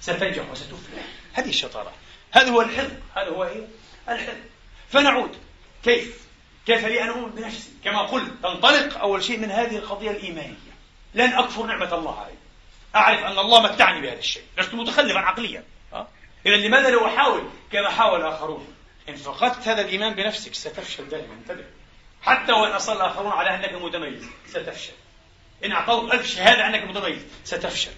[0.00, 1.02] ستنجح وستفلح.
[1.32, 1.92] هذه الشطارة.
[2.32, 3.66] هذا هو الحفظ هذا هو إيه؟
[4.08, 4.38] الحفظ
[4.88, 5.36] فنعود.
[5.84, 6.24] كيف؟
[6.66, 10.74] كيف لي أن أؤمن بنفسي؟ كما قلت تنطلق أول شيء من هذه القضية الإيمانية.
[11.14, 12.43] لن أكفر نعمة الله علي
[12.94, 14.42] أعرف أن الله متعني بهذا الشيء.
[14.58, 15.64] لست متخلفا عقليا.
[15.92, 16.08] أه؟
[16.46, 18.74] إذا لماذا لو أحاول كما حاول آخرون؟
[19.08, 21.34] إن فقدت هذا الإيمان بنفسك ستفشل دائما.
[21.34, 21.64] انتبه.
[22.22, 24.92] حتى وإن أصر الآخرون على أنك متميز ستفشل.
[25.64, 27.92] إن أعطوك ألف شهادة أنك متميز ستفشل.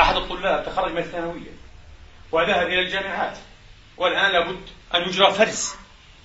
[0.00, 1.50] أحد الطلاب تخرج من الثانوية
[2.32, 3.38] وذهب إلى الجامعات.
[3.96, 5.74] والآن لابد أن يجرى فرز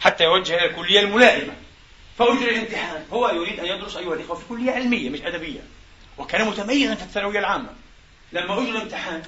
[0.02, 1.54] حتى يوجه إلى الكلية الملائمة.
[2.18, 3.06] فأجري الامتحان.
[3.14, 5.62] هو يريد أن يدرس أيها الإخوة في كلية علمية مش أدبية.
[6.22, 7.70] وكان متميزا في الثانوية العامة.
[8.34, 9.24] لما أجرى الامتحان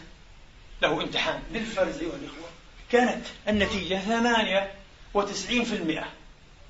[0.82, 2.50] له امتحان بالفرز أيها الإخوة
[2.92, 4.72] كانت النتيجة ثمانية
[5.14, 6.06] وتسعين في المئة.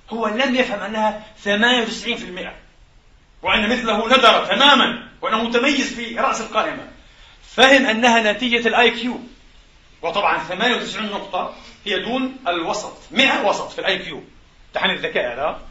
[0.09, 2.53] هو لم يفهم أنها ثمانية وتسعين في المئة
[3.41, 6.87] وأن مثله ندر تماما وأنه متميز في رأس القائمة.
[7.55, 9.19] فهم أنها نتيجة ال IQ.
[10.01, 11.55] وطبعا 98 نقطة
[11.85, 14.23] هي دون الوسط 100 وسط في ال IQ.
[14.67, 15.61] امتحان الذكاء هذا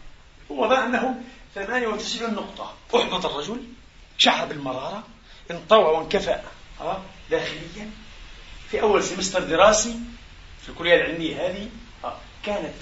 [0.51, 1.23] هو ظن أنه
[1.55, 2.75] 98 نقطة.
[2.95, 3.63] أحبط الرجل.
[4.23, 5.03] شعر بالمرارة
[5.51, 6.43] انطوى وانكفأ
[7.31, 7.91] داخليا.
[8.71, 9.95] في أول سمستر دراسي
[10.63, 11.69] في الكلية العلمية هذه
[12.45, 12.75] كانت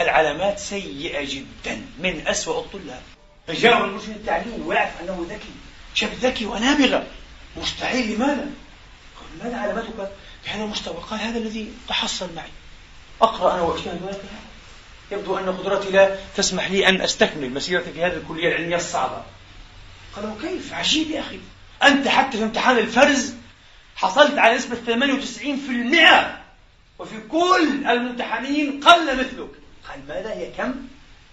[0.00, 3.02] العلامات سيئة جدا من أسوأ الطلاب.
[3.46, 5.52] فجاء المرشد التعليمي ويعرف أنه ذكي
[5.94, 7.06] شاب ذكي ونابغة.
[7.56, 8.50] مستحيل لماذا؟
[9.16, 10.12] قال ماذا علامتك
[10.42, 12.50] في هذا المستوى؟ قال هذا الذي تحصل معي.
[13.22, 14.20] أقرأ أنا وأجتهد
[15.12, 19.22] يبدو أن قدرتي لا تسمح لي أن أستكمل مسيرتي في هذه الكلية العلمية الصعبة.
[20.16, 21.40] قالوا كيف؟ عجيب يا أخي.
[21.82, 23.34] أنت حتى في امتحان الفرز
[23.96, 26.40] حصلت على نسبة 98%
[26.98, 29.50] وفي كل الممتحنين قل مثلك.
[29.88, 30.74] قال ماذا هي كم؟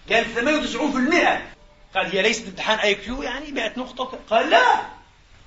[0.09, 4.19] قال 98% قال هي ليست امتحان IQ يعني 100 نقطة.
[4.29, 4.81] قال لا.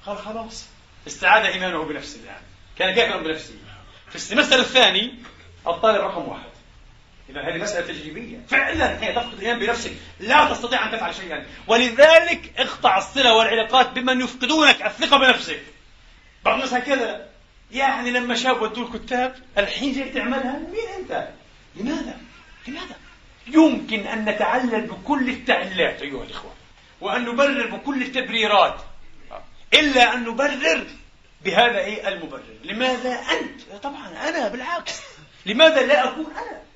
[0.07, 0.65] قال خلاص.
[1.07, 2.43] استعاد إيمانه بنفسه الآن
[2.79, 3.55] كان كافرا بنفسه؟
[4.09, 5.15] في ال semester الثاني
[5.67, 6.54] الطالب رقم واحد.
[7.29, 12.53] إذا هذه مسألة تجريبية فعلا هي تفقد الإيمان بنفسك لا تستطيع أن تفعل شيئا ولذلك
[12.57, 15.63] اقطع الصلة والعلاقات بمن يفقدونك الثقة بنفسك
[16.45, 17.27] بعض الناس هكذا
[17.73, 21.29] يعني لما شاب ودوا الكتاب الحين جاي تعملها مين أنت؟
[21.77, 22.19] لماذا؟
[22.69, 22.97] لماذا؟
[23.47, 26.53] يمكن أن نتعلل بكل التعليلات أيها الإخوة
[27.01, 28.81] وأن نبرر بكل التبريرات
[29.75, 30.87] إلا أن نبرر
[31.45, 35.03] بهذا المبرر لماذا أنت؟ طبعا أنا بالعكس
[35.47, 36.74] لماذا لا أكون أنا؟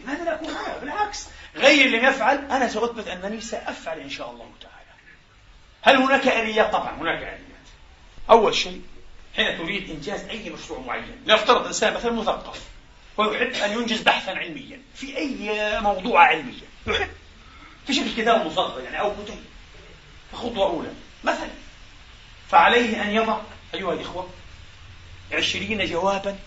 [0.00, 1.26] لماذا لا أكون أنا؟ بالعكس.
[1.56, 4.78] غير لم يفعل أنا سأثبت أنني سأفعل إن شاء الله تعالى.
[5.82, 7.38] هل هناك آليات؟ طبعا هناك آليات
[8.30, 8.82] أول شيء
[9.36, 12.62] حين تريد إنجاز أي مشروع معين لنفترض إنسان مثلا مثقف
[13.16, 16.54] ويحب أن ينجز بحثا علميا في أي موضوع علمي
[16.86, 17.08] يحب.
[17.86, 19.44] في شكل كتاب مصغر يعني أو كتيب
[20.32, 20.92] خطوة أولى.
[21.24, 21.50] مثلا
[22.48, 23.40] فعليه أن يضع
[23.74, 24.28] أيها الإخوة
[25.32, 26.38] عشرين جوابا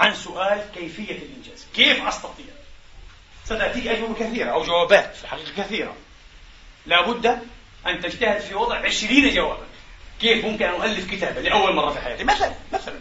[0.00, 1.66] عن سؤال كيفية الإنجاز.
[1.74, 2.55] كيف أستطيع؟
[3.46, 5.96] ستأتيك أجوبة كثيرة أو جوابات في الحقيقة كثيرة
[6.86, 7.26] لابد
[7.86, 9.66] أن تجتهد في وضع عشرين جوابا.
[10.20, 12.98] كيف ممكن أن أؤلف كتابا لأول مرة في حياتي؟ مثلا مثلا.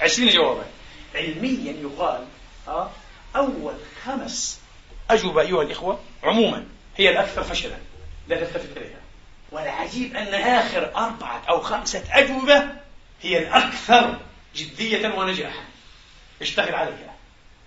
[0.00, 0.64] عشرين جوابا.
[1.14, 2.26] علميا يقال
[2.68, 2.90] آه
[3.36, 3.74] أول
[4.04, 4.60] خمس
[5.10, 7.76] أجوبة أيها الإخوة عموما هي الأكثر فشلا.
[8.28, 9.00] لا تلتفت إليها.
[9.52, 12.68] والعجيب أن آخر أربعة أو خمسة أجوبة
[13.22, 14.16] هي الأكثر
[14.56, 15.64] جدية ونجاحا.
[16.42, 17.14] اشتغل عليها.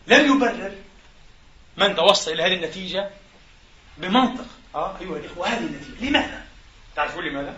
[0.07, 0.75] لم يبرر.
[1.77, 3.09] من توصل إلى هذه النتيجة
[3.97, 4.45] بمنطق.
[4.75, 6.09] آه أيها الإخوة هذه النتيجة.
[6.09, 6.45] لماذا؟
[6.95, 7.55] تعرفون لماذا؟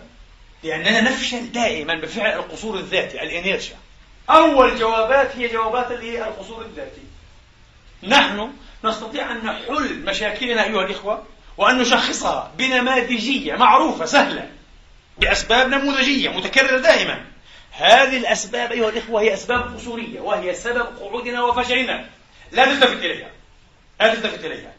[0.62, 3.76] لأننا نفشل دائما بفعل القصور الذاتي الإنيرشيا.
[4.30, 7.02] أول جوابات هي جوابات اللي هي القصور الذاتي.
[8.02, 8.52] نحن
[8.84, 11.24] نستطيع أن نحل مشاكلنا أيها الإخوة
[11.56, 14.50] وأن نشخصها بنماذجية معروفة سهلة
[15.18, 17.24] بأسباب نموذجية متكررة دائما.
[17.70, 22.08] هذه الأسباب أيها الإخوة هي أسباب قصورية وهي سبب قعودنا وفشلنا.
[22.52, 23.30] لا تلتفت إليها.
[24.00, 24.72] لا تلتفت إليها.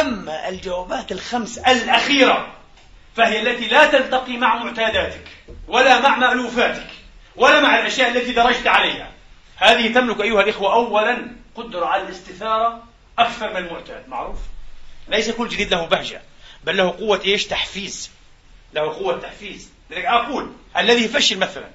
[0.00, 2.54] أما الجوابات الخمس الأخيرة
[3.16, 5.28] فهي التي لا تلتقي مع معتاداتك
[5.68, 6.86] ولا مع مألوفاتك
[7.36, 9.10] ولا مع الأشياء التي درجت عليها.
[9.56, 12.82] هذه تملك أيها الإخوة أولا قدرة على الاستثارة
[13.18, 14.08] أكثر من المعتاد.
[14.08, 14.38] معروف؟
[15.08, 16.22] ليس كل جديد له بهجة
[16.64, 18.10] بل له قوة إيش؟ تحفيز.
[18.74, 19.70] له قوة تحفيز.
[19.90, 21.68] لذلك أقول الذي يفشل مثلا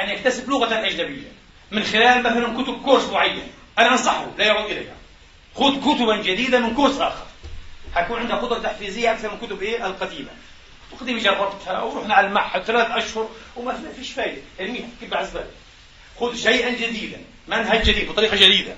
[0.00, 1.32] أن يكتسب لغة أجنبية
[1.70, 4.94] من خلال مثلا كتب كورس معين أنا أنصحه لا يعود إليها.
[5.54, 7.26] خذ كتبا جديدة من كورس آخر.
[7.94, 10.30] حيكون عندك قدرة تحفيزية أكثر من كتب إيه؟ القديمة.
[10.92, 14.42] وقديمة جربتها ورحنا على المعهد ثلاث أشهر وما فيش فايدة.
[14.60, 15.50] ارميها كيف بالك
[16.20, 18.76] خذ شيئا جديدا منهج جديد بطريقة جديدة.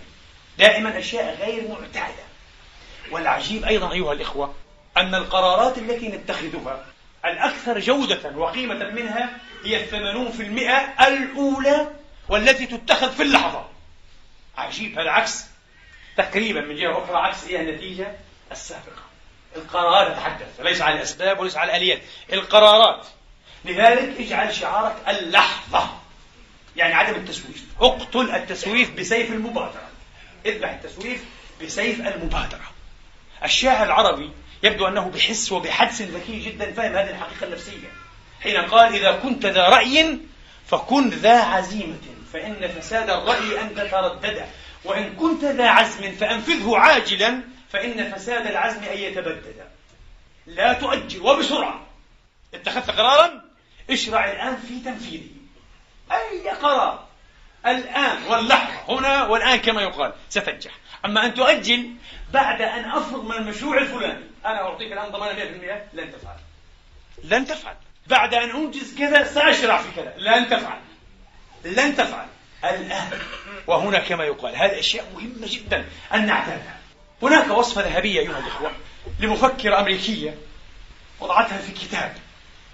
[0.59, 2.25] دائما أشياء غير معتادة.
[3.11, 4.55] والعجيب أيضا أيها الإخوة
[4.97, 6.87] أن القرارات التي نتخذها
[7.25, 11.91] الأكثر جودة وقيمة منها هي الثمانون في المئة الأولى
[12.29, 13.65] والتي تتخذ في اللحظة.
[14.59, 15.45] عجيب هذا عكس
[16.17, 18.17] تقريبا من جهة أخرى عكس هي النتيجة
[18.53, 19.03] السابقة.
[19.57, 22.01] القرارات تتحدث ليس على الأسباب وليس على الآليات.
[22.33, 23.07] القرارات.
[23.65, 25.91] لذلك اجعل شعارك اللحظة
[26.77, 27.65] يعني عدم التسويف.
[27.81, 29.89] اقتل التسويف بسيف المبادرة.
[30.47, 31.25] اذبح التسويف
[31.63, 32.71] بسيف المبادرة.
[33.45, 34.31] الشاعر العربي
[34.63, 37.93] يبدو أنه بحس وبحدس ذكي جدا فهم هذه الحقيقة النفسية.
[38.43, 40.19] حين قال إذا كنت ذا رأي
[40.67, 41.99] فكن ذا عزيمة
[42.33, 44.47] فإن فساد الرأي أن تتردد.
[44.85, 47.41] وإن كنت ذا عزم فأنفذه عاجلا
[47.73, 49.65] فإن فساد العزم أن يتبدد.
[50.47, 51.87] لا تؤجل وبسرعة.
[52.55, 53.43] اتخذت قرارا؟
[53.91, 55.31] اشرع الآن في تنفيذه.
[56.13, 57.07] أي قرار؟
[57.67, 60.73] الآن واللحظة هنا والآن كما يقال ستنجح.
[61.05, 61.95] أما أن تؤجل
[62.33, 64.25] بعد أن أفرغ من المشروع الفلاني.
[64.47, 66.37] أنا أعطيك الآن ضمانة 100% لن تفعل.
[67.25, 67.77] لن تفعل.
[68.07, 70.15] بعد أن أنجز كذا سأشرع في كذا.
[70.19, 70.81] لن تفعل.
[71.65, 72.27] لن تفعل.
[72.71, 73.19] الآن.
[73.67, 75.85] وهنا كما يقال هذه أشياء مهمة جدا
[76.15, 76.79] أن نعتادها
[77.23, 78.73] هناك وصفة ذهبية أيها الإخوة
[79.21, 80.39] لمفكرة أمريكية
[81.21, 82.17] وضعتها في كتاب.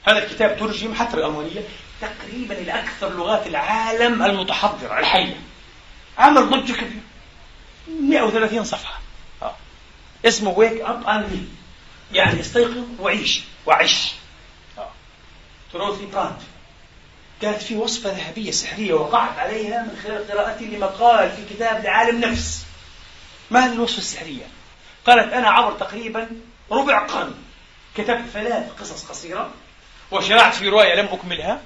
[0.07, 1.61] هذا الكتاب ترجم حتى بالألمانية
[2.01, 5.41] تقريبا إلى أكثر لغات العالم المتحضرة الحية.
[6.19, 7.01] عمل ضجة كبيرة
[7.89, 9.01] 130 صفحة.
[9.43, 9.57] آه.
[10.25, 11.49] اسمه Wake up and
[12.13, 13.43] يعني استيقظ وعيش.
[13.67, 14.13] وعش
[14.79, 14.91] آه.
[15.73, 16.43] دوروثي براند
[17.43, 22.65] كانت في وصفة ذهبية سحرية وقعت عليها من خلال قراءتي لمقال في كتاب لعالم نفس.
[23.51, 24.45] ما هذه الوصفة السحرية؟
[25.07, 26.29] قالت أنا عبر تقريبا
[26.71, 27.35] ربع قرن.
[27.97, 29.51] كتبت ثلاث قصص قصيرة
[30.11, 31.61] وشرعت في رواية لم أكملها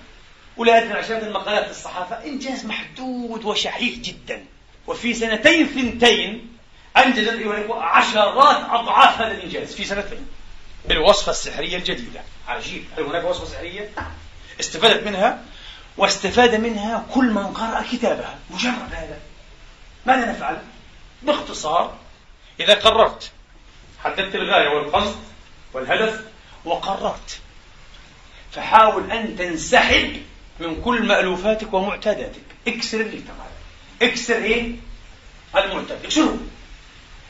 [0.57, 4.45] ولا أدري عشرات المقالات في الصحافة إنجاز محدود وشحيح جدا.
[4.87, 6.57] وفي سنتين ثنتين
[6.97, 9.75] أنجزت عشرات أضعاف هذا الإنجاز.
[9.75, 10.27] في سنتين.
[10.89, 12.21] بالوصفة السحرية الجديدة.
[12.49, 12.85] عجيب.
[12.99, 13.91] هل هناك وصفة سحرية؟
[14.61, 15.45] استفادت منها
[15.97, 18.39] واستفاد منها كل من قرأ كتابها.
[18.51, 19.21] مجرد هذا.
[20.07, 20.59] ماذا نفعل؟
[21.23, 21.95] باختصار
[22.61, 23.31] إذا قررت
[24.05, 25.17] حددت الغاية والقصد
[25.73, 26.25] والهدف
[26.65, 27.41] وقررت.
[28.53, 30.23] فحاول أن تنسحب
[30.61, 32.43] من كل مألوفاتك ومعتاداتك.
[32.69, 34.73] اكسر اللي هذا اكسر إيه؟
[35.57, 36.05] المعتاد.
[36.05, 36.39] اكسره.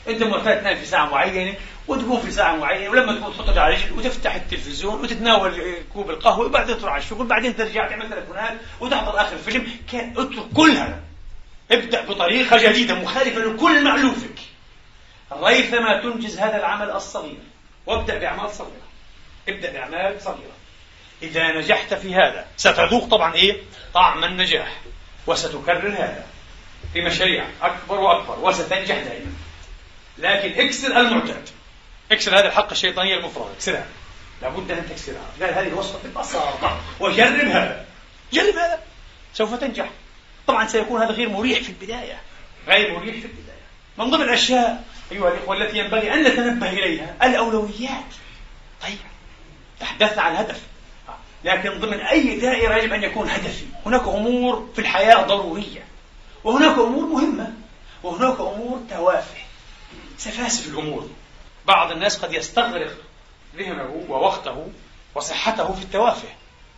[0.07, 1.55] أنت معتاد تنام في ساعة معينة
[1.87, 6.77] وتقوم في ساعة معينة ولما تقوم تحطك على رجل وتفتح التلفزيون وتتناول كوب القهوة وبعدين
[6.77, 9.67] تروح على الشغل بعدين ترجع تعمل تلفونات وتحضر آخر فيلم.
[9.91, 10.99] كان اترك كل هذا.
[11.71, 14.39] ابدأ بطريقة جديدة مخالفة لكل مألوفك
[15.33, 17.37] ريثما تنجز هذا العمل الصغير.
[17.85, 18.85] وابدأ بأعمال صغيرة.
[19.49, 20.55] ابدأ بأعمال صغيرة.
[21.23, 23.57] إذا نجحت في هذا ستذوق طبعا إيه؟
[23.93, 24.81] طعم النجاح.
[25.27, 26.25] وستكرر هذا
[26.93, 29.31] في مشاريع أكبر وأكبر وستنجح دائما.
[30.17, 31.49] لكن اكسر المعتاد.
[32.11, 33.85] اكسر هذه الحلقة الشيطانية المفرغة اكسرها.
[34.41, 35.25] لابد أن تكسرها.
[35.41, 37.85] قال هذه الوصفة ببساطة وجرب هذا.
[38.33, 38.79] جرب هذا.
[39.33, 39.89] سوف تنجح.
[40.47, 42.21] طبعا سيكون هذا غير مريح في البداية.
[42.67, 43.65] غير مريح في البداية.
[43.97, 48.13] من ضمن الأشياء أيها الإخوة التي ينبغي أن نتنبه إليها الأولويات.
[48.81, 48.97] طيب.
[49.79, 50.61] تحدثنا عن هدف
[51.43, 53.65] لكن ضمن أي دائرة يجب أن يكون هدفي.
[53.85, 55.85] هناك أمور في الحياة ضرورية.
[56.43, 57.53] وهناك أمور مهمة.
[58.03, 59.41] وهناك أمور توافه.
[60.17, 61.09] سفاسف الأمور.
[61.67, 62.97] بعض الناس قد يستغرق
[63.55, 64.71] ذهنه ووقته
[65.15, 66.27] وصحته في التوافه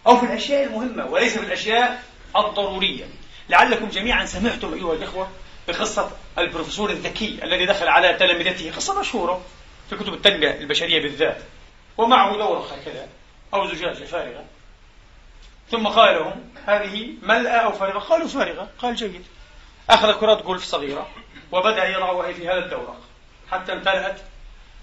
[0.07, 2.03] أو في الأشياء المهمة وليس في الأشياء
[2.35, 3.05] الضرورية.
[3.49, 5.29] لعلكم جميعا سمعتم أيها الإخوة
[5.67, 9.41] بقصة البروفيسور الذكي الذي دخل على تلامذته قصة مشهورة
[9.89, 11.41] في كتب التنمية البشرية بالذات
[11.97, 13.07] ومعه دورة هكذا
[13.53, 14.45] أو زجاجة فارغة.
[15.71, 19.25] ثم قال لهم هذه ملأة أو فارغة؟ قالوا فارغة قال جيد.
[19.89, 21.07] أخذ كرة جولف صغيرة
[21.51, 23.01] وبدأ يضعها في هذا الدورق
[23.51, 24.21] حتى امتلأت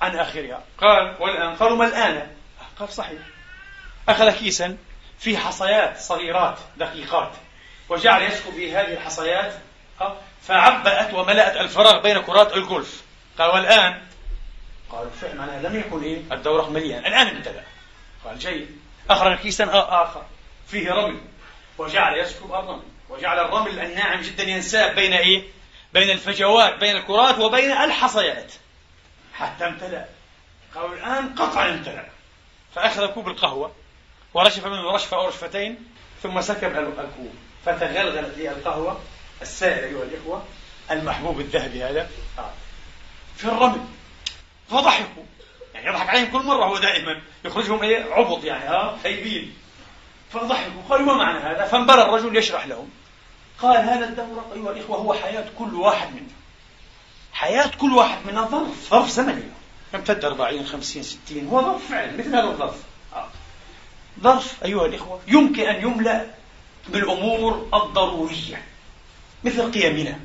[0.04, 0.62] عن آخرها.
[0.78, 2.32] قال والآن؟ قالوا ملآنة
[2.78, 3.18] قال صحيح.
[4.08, 4.76] أخذ كيسا
[5.18, 7.32] فيه حصيات صغيرات دقيقات
[7.88, 9.54] وجعل يسكب في هذه الحصيات
[10.42, 13.02] فعبأت وملأت الفراغ بين كرات الجولف
[13.38, 14.02] قال والآن؟
[14.90, 17.06] قالوا فعلا لم يكن إيه؟ الدورق مليان.
[17.06, 17.62] الآن امتلأ
[18.24, 18.78] قال جيد.
[19.10, 20.22] أخرج كيسا آخر.
[20.66, 21.20] فيه رمل.
[21.78, 25.42] وجعل يسكب الرمل وجعل الرمل الناعم جدا ينساب بين إيه؟
[25.92, 28.52] بين الفجوات بين الكرات وبين الحصيات.
[29.34, 30.04] حتى امتلأ.
[30.74, 32.06] قالوا الآن قطعا امتلأ.
[32.74, 33.72] فأخذ كوب القهوة
[34.34, 35.86] ورشف منه رشفة أو رشفتين
[36.22, 37.34] ثم سكب الكوب.
[37.64, 39.00] فتغلغلت لي القهوة
[39.42, 40.44] السائل أيها الإخوة
[40.90, 42.10] المحبوب الذهبي هذا.
[43.36, 43.84] في الرمل.
[44.70, 45.24] فضحكوا.
[45.74, 49.56] يعني يضحك عليهم كل مرة هو دائما يخرجهم إيه عبط يعني ها خيبين
[50.30, 50.82] فضحكوا.
[50.88, 52.90] قالوا ما معنى هذا؟ فانبرى الرجل يشرح لهم.
[53.58, 56.43] قال هذا الدورق أيها الإخوة هو حياة كل واحد منا
[57.44, 59.42] حياة كل واحد منا ظرف ظرف زمني.
[59.94, 62.76] يمتد 40 50 60 هو ظرف فعلا مثل هذا الظرف.
[63.14, 63.28] آه.
[64.20, 66.26] ظرف أيها الإخوة يمكن أن يملأ
[66.88, 68.62] بالأمور الضرورية
[69.44, 70.20] مثل قيمنا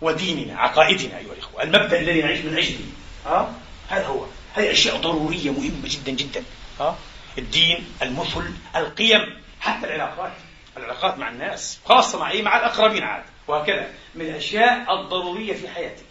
[0.00, 2.78] وديننا عقائدنا أيها الإخوة المبدأ الذي نعيش من أجله.
[3.26, 3.54] ها
[3.88, 4.26] هذا هو.
[4.54, 6.44] هذه أشياء ضرورية مهمة جدا جدا.
[6.80, 6.96] ها
[7.38, 10.32] الدين المثل القيم حتى العلاقات.
[10.76, 13.90] العلاقات مع الناس خاصة مع إيه؟ مع الأقربين عاد وهكذا.
[14.14, 16.05] من الأشياء الضرورية في حياتك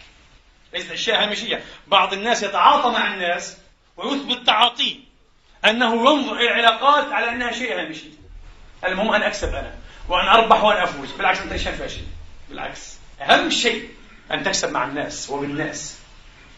[0.75, 1.63] ليست أشياء هامشية.
[1.87, 3.57] بعض الناس يتعاطى مع الناس
[3.97, 4.95] ويثبت تعاطيه
[5.65, 8.09] أنه ينظر إلى العلاقات على أنها شيء هامشي.
[8.85, 9.75] المهم أن أكسب أنا
[10.09, 11.11] وأن أربح وأن أفوز.
[11.11, 12.03] بالعكس أنت شايف فاشل
[12.49, 12.97] بالعكس.
[13.21, 13.89] أهم شيء
[14.31, 15.97] أن تكسب مع الناس وبالناس.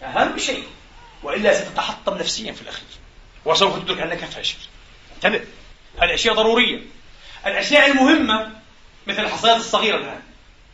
[0.03, 0.67] أهم شيء.
[1.23, 2.87] وإلا ستتحطم نفسيا في الأخير.
[3.45, 4.57] وسوف تدرك أنك فاشل.
[5.15, 5.41] انتبه.
[6.01, 6.81] هذه أشياء ضرورية.
[7.45, 8.51] الأشياء المهمة
[9.07, 10.21] مثل الحصيات الصغيرة الآن.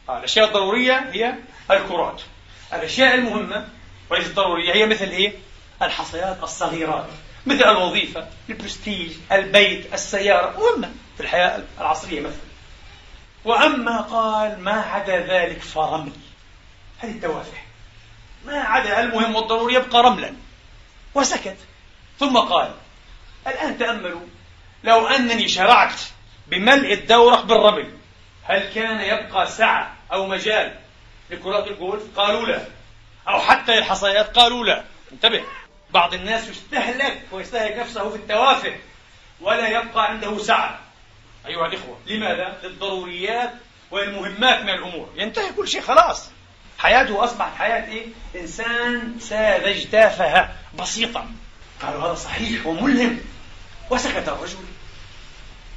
[0.09, 1.35] الأشياء الضرورية هي
[1.71, 2.21] الكرات.
[2.75, 3.67] الأشياء المهمة
[4.09, 5.33] وليست ضرورية هي مثل إيه؟
[5.81, 7.05] الحصيات الصغيرات
[7.45, 12.53] مثل الوظيفة البرستيج البيت السيارة مهمة في الحياة العصرية مثلا.
[13.45, 16.11] وأما قال ما عدا ذلك فرمل.
[16.99, 17.57] هذه التوافه
[18.45, 20.33] ما عدا المهم والضروري يبقى رملا.
[21.15, 21.57] وسكت.
[22.19, 22.71] ثم قال
[23.47, 24.21] الآن تأملوا
[24.83, 25.99] لو أنني شرعت
[26.47, 27.93] بملء الدورق بالرمل
[28.43, 30.75] هل كان يبقى سعة أو مجال
[31.33, 32.65] لكرات الجولف؟ قالوا لا.
[33.27, 34.83] أو حتى الحصيات قالوا لا.
[35.11, 35.43] انتبه.
[35.89, 38.75] بعض الناس يستهلك ويستهلك نفسه في التوافه
[39.41, 40.79] ولا يبقى عنده سعة.
[41.47, 43.53] أيها الإخوة لماذا؟ للضروريات
[43.91, 45.09] والمهمات من الأمور.
[45.15, 46.29] ينتهي كل شيء خلاص.
[46.79, 48.05] حياته أصبحت حياة إيه؟
[48.35, 51.25] إنسان ساذج تافهة بسيطة.
[51.81, 53.19] قالوا هذا صحيح وملهم.
[53.89, 54.57] وسكت الرجل.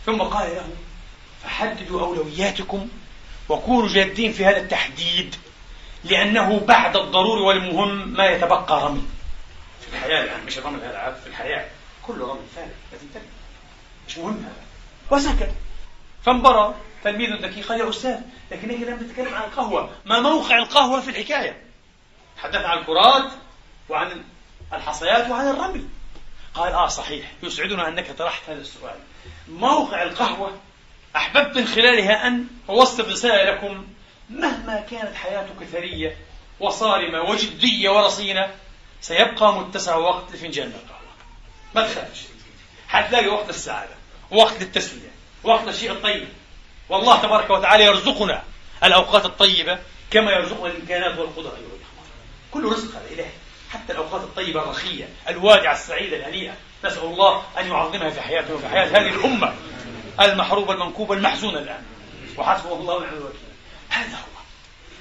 [0.07, 0.69] ثم قال له
[1.45, 2.89] فحددوا أولوياتكم
[3.49, 5.37] وكونوا جادين في هذا التحديد.
[6.11, 9.03] لأنه بعد الضروري والمهم ما يتبقى رمي.
[9.81, 11.69] في الحياة الآن مش الرمل هذا في الحياة
[12.03, 13.27] كله رمل فارغ لازم تنتبه
[14.09, 14.67] مش مهم هذا.
[15.11, 15.51] وسكت
[16.25, 18.19] فانبرى تلميذ ذكي قال يا أستاذ
[18.51, 19.91] لكنك لم تتكلم عن القهوة.
[20.05, 21.63] ما موقع القهوة في الحكاية؟
[22.37, 23.33] تحدث عن الكرات
[23.89, 24.25] وعن
[24.73, 25.85] الحصيات وعن الرمل
[26.55, 27.33] قال آه صحيح.
[27.43, 28.97] يسعدنا أنك طرحت هذا السؤال.
[29.49, 30.53] موقع القهوة
[31.17, 33.87] أحببت من خلالها أن أوصل رسالة لكم
[34.31, 36.17] مهما كانت حياتك ثرية
[36.61, 38.51] وصارمة وجدية ورصينة
[39.01, 41.01] سيبقى متسع وقت لفنجان القهوة
[41.75, 42.21] ما تخافش.
[42.89, 43.95] حتلاقي وقت السعادة
[44.31, 45.11] وقت للتسلية
[45.45, 46.29] وقت الشيء الطيب.
[46.89, 48.43] والله تبارك وتعالى يرزقنا
[48.85, 49.79] الأوقات الطيبة
[50.11, 52.05] كما يرزقنا الإمكانات والقدرة أيها الأخوة
[52.53, 53.31] كل رزق هذا إلهي
[53.73, 56.53] حتى الأوقات الطيبة الرخية الوادعة السعيدة الهنيئة
[56.85, 59.55] نسأل الله أن يعظمها في حياتنا وفي حياة هذه الأمة
[60.21, 61.83] المحروبة المنكوبة المحزونة الآن.
[62.39, 63.41] وحسبه الله ونعم الوكيل.
[63.97, 64.41] هذا هو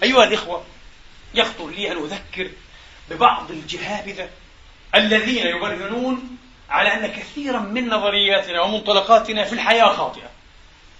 [0.03, 0.63] أيها الإخوة
[1.33, 2.51] يخطر لي أن أذكر
[3.09, 4.29] ببعض الجهابذة
[4.95, 6.37] الذين يبرهنون
[6.69, 10.29] على أن كثيرا من نظرياتنا ومنطلقاتنا في الحياة خاطئة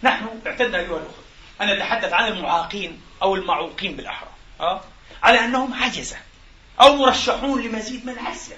[0.03, 1.25] نحن اعتدنا أيها الأخوة
[1.61, 4.29] أن نتحدث عن المعاقين أو المعوقين بالأحرى
[4.59, 4.81] أه؟
[5.23, 6.17] على أنهم عجزة
[6.81, 8.53] أو مرشحون لمزيد من العجز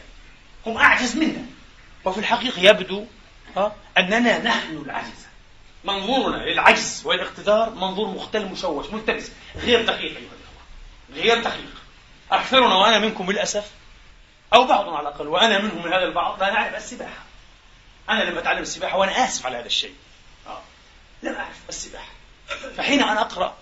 [0.65, 1.45] هم أعجز منا
[2.05, 3.05] وفي الحقيقة يبدو
[3.57, 5.26] أه؟ أننا نحن العجز
[5.87, 10.63] منظورنا للعجز والاقتدار منظور مختل مشوش ملتبس غير دقيق أيها الأخوة.
[11.13, 11.73] غير دقيق.
[12.31, 13.71] أكثرنا وأنا منكم للأسف
[14.53, 17.23] أو بعضنا على الأقل وأنا منهم من هذا البعض لا نعرف السباحة.
[18.09, 19.93] أنا لم أتعلم السباحة وأنا آسف على هذا الشيء.
[20.47, 20.61] آه.
[21.23, 22.11] لم أعرف السباحة.
[22.77, 23.55] فحين أنا أقرأ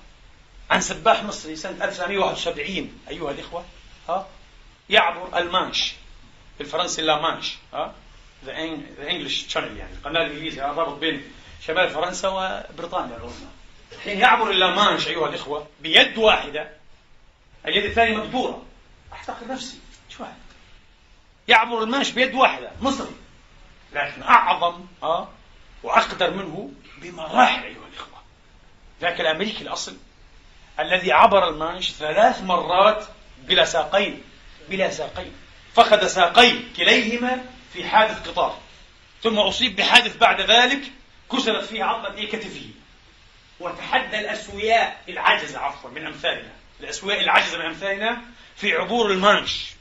[0.71, 3.65] عن سباح مصري سنة 1971 أيها الإخوة
[4.09, 4.27] ها
[4.89, 5.93] يعبر المانش.
[6.59, 7.93] بالفرنسي La Manche ها
[8.45, 11.31] the English Channel يعني القناة الإنجليزية الرابط بين
[11.67, 13.47] شمال فرنسا وبريطانيا العظمى
[14.03, 16.69] حين يعبر اللامانش أيها الإخوة بيد واحدة
[17.67, 18.65] اليد الثانية مبتورة.
[19.13, 19.79] أحتقر نفسي.
[20.09, 20.35] شو هذا؟
[21.47, 23.15] يعبر المانش بيد واحدة مصري.
[23.93, 25.27] لكن أعظم أه
[25.83, 28.21] وأقدر منه بمراحل أيها الإخوة.
[29.01, 29.97] ذاك الأمريكي الأصل
[30.79, 33.05] الذي عبر المانش ثلاث مرات
[33.43, 34.23] بلا ساقين
[34.69, 35.33] بلا ساقين.
[35.73, 38.57] فقد ساقين كليهما في حادث قطار.
[39.23, 40.81] ثم أصيب بحادث بعد ذلك
[41.31, 42.69] كسرت فيه عظمة كتفه.
[43.59, 46.51] وتحدى الأسوياء العجز عفوا من أمثالنا.
[46.79, 48.21] الأسوياء العجز من أمثالنا
[48.55, 49.71] في عبور المانش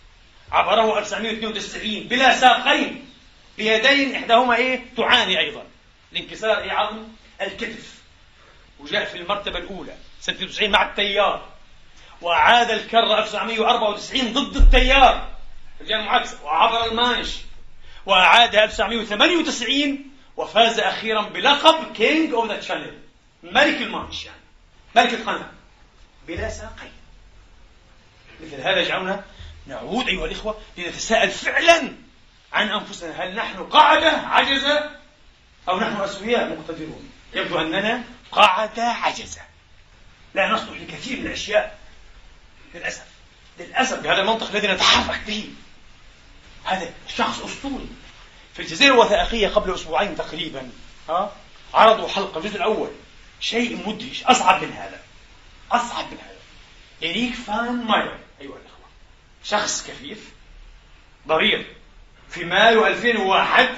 [0.52, 3.10] عبره 1992 بلا ساقين.
[3.56, 5.64] بيدين إحداهما إيه؟ تعاني أيضا.
[6.12, 7.08] لانكسار إيه عظم؟
[7.40, 7.94] الكتف.
[8.80, 9.94] وجاء في المرتبة الأولى.
[10.20, 11.48] سنة 90 مع التيار.
[12.20, 15.28] وأعاد الكرة 1994 ضد التيار.
[15.80, 16.44] الجهة المعاكسة.
[16.44, 17.36] وعبر المانش
[18.06, 22.98] وأعادها 1998 وفاز أخيرا بلقب King of the Channel
[23.42, 24.38] ملك المانش يعني.
[24.96, 25.50] ملك القناة.
[26.28, 26.92] بلا ساقين.
[28.40, 29.24] مثل هذا يجعلنا
[29.66, 31.92] نعود أيها الإخوة لنتساءل فعلا
[32.52, 33.24] عن أنفسنا.
[33.24, 34.90] هل نحن قاعدة عجزة
[35.68, 39.40] أو نحن أسوياء مقتدرون؟ يبدو أننا قاعدة عجزة.
[40.34, 41.78] لا نصلح لكثير من الأشياء.
[42.74, 43.06] للأسف.
[43.58, 45.54] للأسف بهذا المنطق الذي نتحرك به.
[46.64, 47.88] هذا شخص أسطوري.
[48.54, 50.70] في الجزيرة الوثائقية قبل أسبوعين تقريبا
[51.08, 51.32] ها؟
[51.74, 52.90] عرضوا حلقة الجزء الأول.
[53.40, 55.00] شيء مدهش أصعب من هذا.
[55.72, 57.10] أصعب من هذا.
[57.10, 58.88] إريك فان ماير أيها الأخوة.
[59.44, 60.32] شخص كفيف
[61.28, 61.66] ضرير.
[62.30, 63.68] في مايو 2001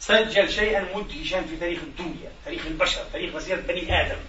[0.00, 4.20] سجل شيئا مدهشا في تاريخ الدنيا تاريخ البشر تاريخ مسيرة بني آدم.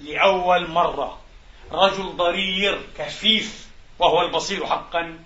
[0.00, 1.20] لأول مرة
[1.72, 3.66] رجل ضرير كفيف
[3.98, 5.18] وهو البصير حقا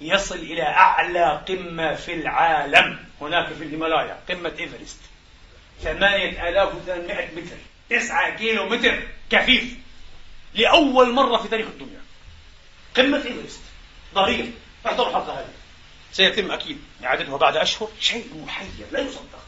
[0.00, 2.98] يصل إلى أعلى قمة في العالم.
[3.20, 4.98] هناك في الهيمالايا قمة إيفرست.
[5.82, 7.56] ثمانية آلاف وثمانمائة متر.
[7.90, 9.76] تسعة كيلو متر كفيف.
[10.54, 12.00] لأول مرة في تاريخ الدنيا.
[12.96, 13.60] قمة إيفرست.
[14.14, 14.50] ضرير
[14.86, 15.52] احضروا الحلقة هذه.
[16.12, 17.88] سيتم أكيد إعادتها بعد أشهر.
[18.00, 18.86] شيء محير.
[18.92, 19.44] لا يصدق.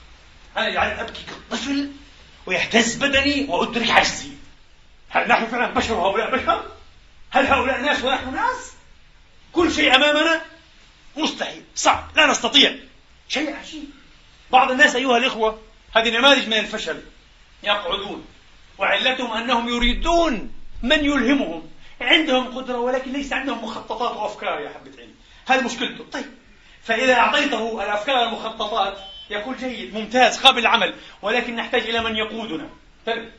[0.57, 1.91] أنا جعلت أبكي كالطفل
[2.47, 4.31] ويهتز بدني وأدرك عجزي.
[5.09, 6.73] هل نحن فعلا بشر وهؤلاء بشر؟
[7.31, 8.73] هل هؤلاء ناس ونحن ناس؟
[9.53, 10.43] كل شيء أمامنا
[11.17, 12.77] مستحيل صعب لا نستطيع.
[13.29, 13.85] شيء عجيب.
[14.51, 15.63] بعض الناس أيها الإخوة
[15.97, 17.03] هذه نماذج من الفشل.
[17.63, 18.27] يقعدون
[18.79, 21.71] وعلتهم أنهم يريدون من يلهمهم.
[22.01, 25.15] عندهم قدرة ولكن ليس عندهم مخططات وأفكار يا حبة علم
[25.47, 26.05] هذه مشكلته.
[26.13, 26.27] طيب
[26.83, 28.99] فإذا أعطيته الأفكار والمخططات
[29.31, 32.69] يقول جيد ممتاز قابل العمل ولكن نحتاج إلى من يقودنا.
[33.07, 33.33] طيب.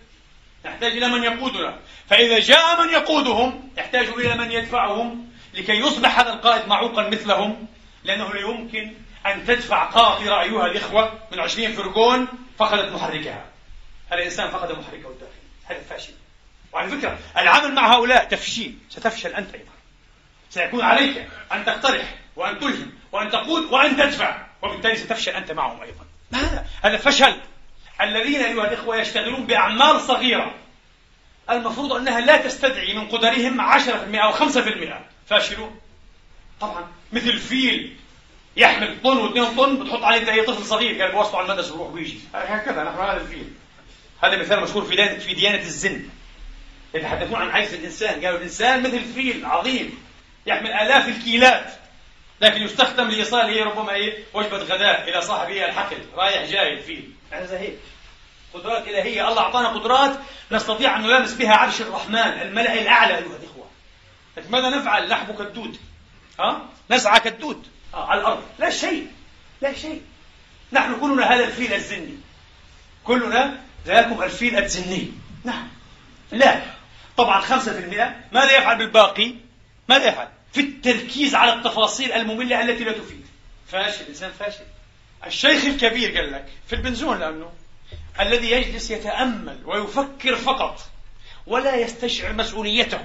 [0.65, 1.79] نحتاج إلى من يقودنا.
[2.09, 7.67] فإذا جاء من يقودهم يحتاج إلى من يدفعهم لكي يصبح هذا القائد معوقا مثلهم
[8.03, 8.93] لأنه لا يمكن
[9.25, 12.27] أن تدفع قاطرة أيها الإخوة من عشرين فرقون
[12.57, 13.45] فقدت محركها.
[14.09, 15.39] هذا الإنسان فقد محركه الداخلي.
[15.65, 16.13] هذا فاشل.
[16.73, 18.77] وعلى فكرة العمل مع هؤلاء تفشيل.
[18.89, 19.71] ستفشل أنت أيضا.
[20.49, 24.47] سيكون عليك أن تقترح وأن تلهم وأن تقود وأن تدفع.
[24.61, 26.05] وبالتالي ستفشل أنت معهم أيضا.
[26.33, 27.35] هذا هذا فشل.
[28.01, 30.53] الذين أيها الإخوة يشتغلون بأعمال صغيرة.
[31.49, 35.79] المفروض أنها لا تستدعي من قدرهم 10% أو 5% فاشلون
[36.61, 37.95] طبعا مثل فيل
[38.57, 42.19] يحمل طن واثنين طن بتحط عليه اي طفل صغير قال بوصله على المدرسة ويروح ويجي.
[42.33, 43.53] هكذا نحن هذا الفيل.
[44.23, 46.09] هذا مثال مشهور في ديانه في ديانة الزن.
[46.93, 48.25] يتحدثون عن عجز الإنسان.
[48.25, 50.03] قالوا الإنسان مثل فيل عظيم
[50.45, 51.73] يحمل آلاف الكيلات
[52.41, 57.11] لكن يستخدم لايصاله ربما إيه؟ وجبة غداء إلى صاحبه الحقل رايح جاي الفيل.
[57.31, 57.77] هذا هيك
[58.53, 59.29] قدرات إلهية.
[59.29, 60.19] الله أعطانا قدرات
[60.51, 63.58] نستطيع أن نلامس بها عرش الرحمن الملأ الأعلى أيها الإخوة.
[64.49, 65.77] ماذا نفعل؟ نحبو كالدود
[66.39, 68.43] ها؟ نسعى كالدود آه على الأرض.
[68.59, 69.07] لا شيء
[69.61, 70.01] لا شيء.
[70.71, 72.17] نحن كلنا هذا الفيل الزني.
[73.03, 75.11] كلنا ذاكم الفيل الزني.
[75.43, 75.67] نعم.
[76.31, 76.61] لا.
[77.17, 79.33] طبعا 5% ماذا يفعل بالباقي؟
[79.89, 83.25] ماذا يفعل؟ في التركيز على التفاصيل المملة التي لا تفيد.
[83.67, 84.63] فاشل إنسان فاشل.
[85.25, 87.51] الشيخ الكبير قال لك في البنزون لأنه
[88.19, 90.81] الذي يجلس يتأمل ويفكر فقط
[91.47, 93.01] ولا يستشعر مسؤوليته.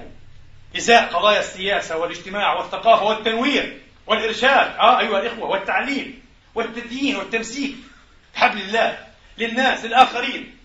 [0.76, 4.76] إزاء قضايا السياسة والاجتماع والثقافة والتنوير والإرشاد.
[4.76, 6.22] آه أيها الإخوة والتعليم
[6.54, 7.74] والتدين والتمسيك.
[8.34, 9.06] حبل الله
[9.38, 10.58] للناس للآخرين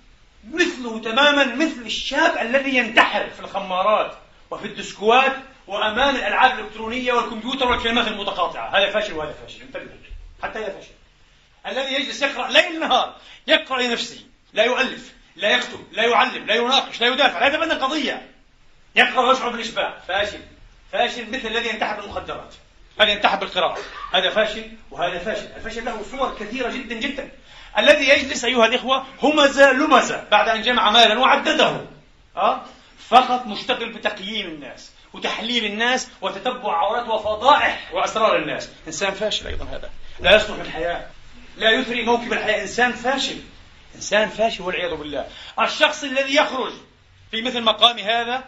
[0.51, 4.17] مثله تماما مثل الشاب الذي ينتحر في الخمارات
[4.51, 5.35] وفي الدسكوات
[5.67, 8.77] وأمام الألعاب الإلكترونية والكمبيوتر والكلمات المتقاطعة.
[8.77, 9.61] هذا فاشل وهذا فاشل.
[9.61, 9.89] انتبه
[10.43, 10.91] حتى هذا فاشل.
[11.67, 13.15] الذي يجلس يقرأ ليل نهار
[13.47, 14.19] يقرأ لنفسه.
[14.53, 17.39] لا يؤلف لا يكتب لا يعلم لا يناقش لا يدافع.
[17.39, 18.27] لا يتبنى قضية.
[18.95, 20.39] يقرأ ويشعر بالاشباع فاشل.
[20.91, 22.53] فاشل مثل الذي ينتحر بالمخدرات.
[23.01, 23.77] هذا ينتحر بالقراءة.
[24.13, 25.47] هذا فاشل وهذا فاشل.
[25.55, 27.31] الفشل له صور كثيرة جدا جدا.
[27.77, 31.81] الذي يجلس أيها الإخوة همز لمز بعد أن جمع مالا وعدده.
[32.37, 32.61] أه؟
[33.09, 38.69] فقط مشتغل بتقييم الناس وتحليل الناس وتتبع عورات وفضائح وأسرار الناس.
[38.87, 39.89] إنسان فاشل أيضا هذا.
[40.19, 41.07] لا يصلح الحياة.
[41.57, 42.61] لا يثري موكب الحياة.
[42.61, 43.37] إنسان فاشل.
[43.95, 45.27] إنسان فاشل والعياذ بالله.
[45.59, 46.73] الشخص الذي يخرج
[47.31, 48.43] في مثل مقام هذا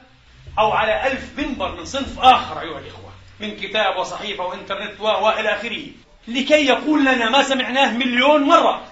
[0.59, 5.85] أو على ألف منبر من صنف آخر أيها الإخوة من كتاب وصحيفة وإنترنت وإلى آخره.
[6.27, 8.87] لكي يقول لنا ما سمعناه مليون مرة.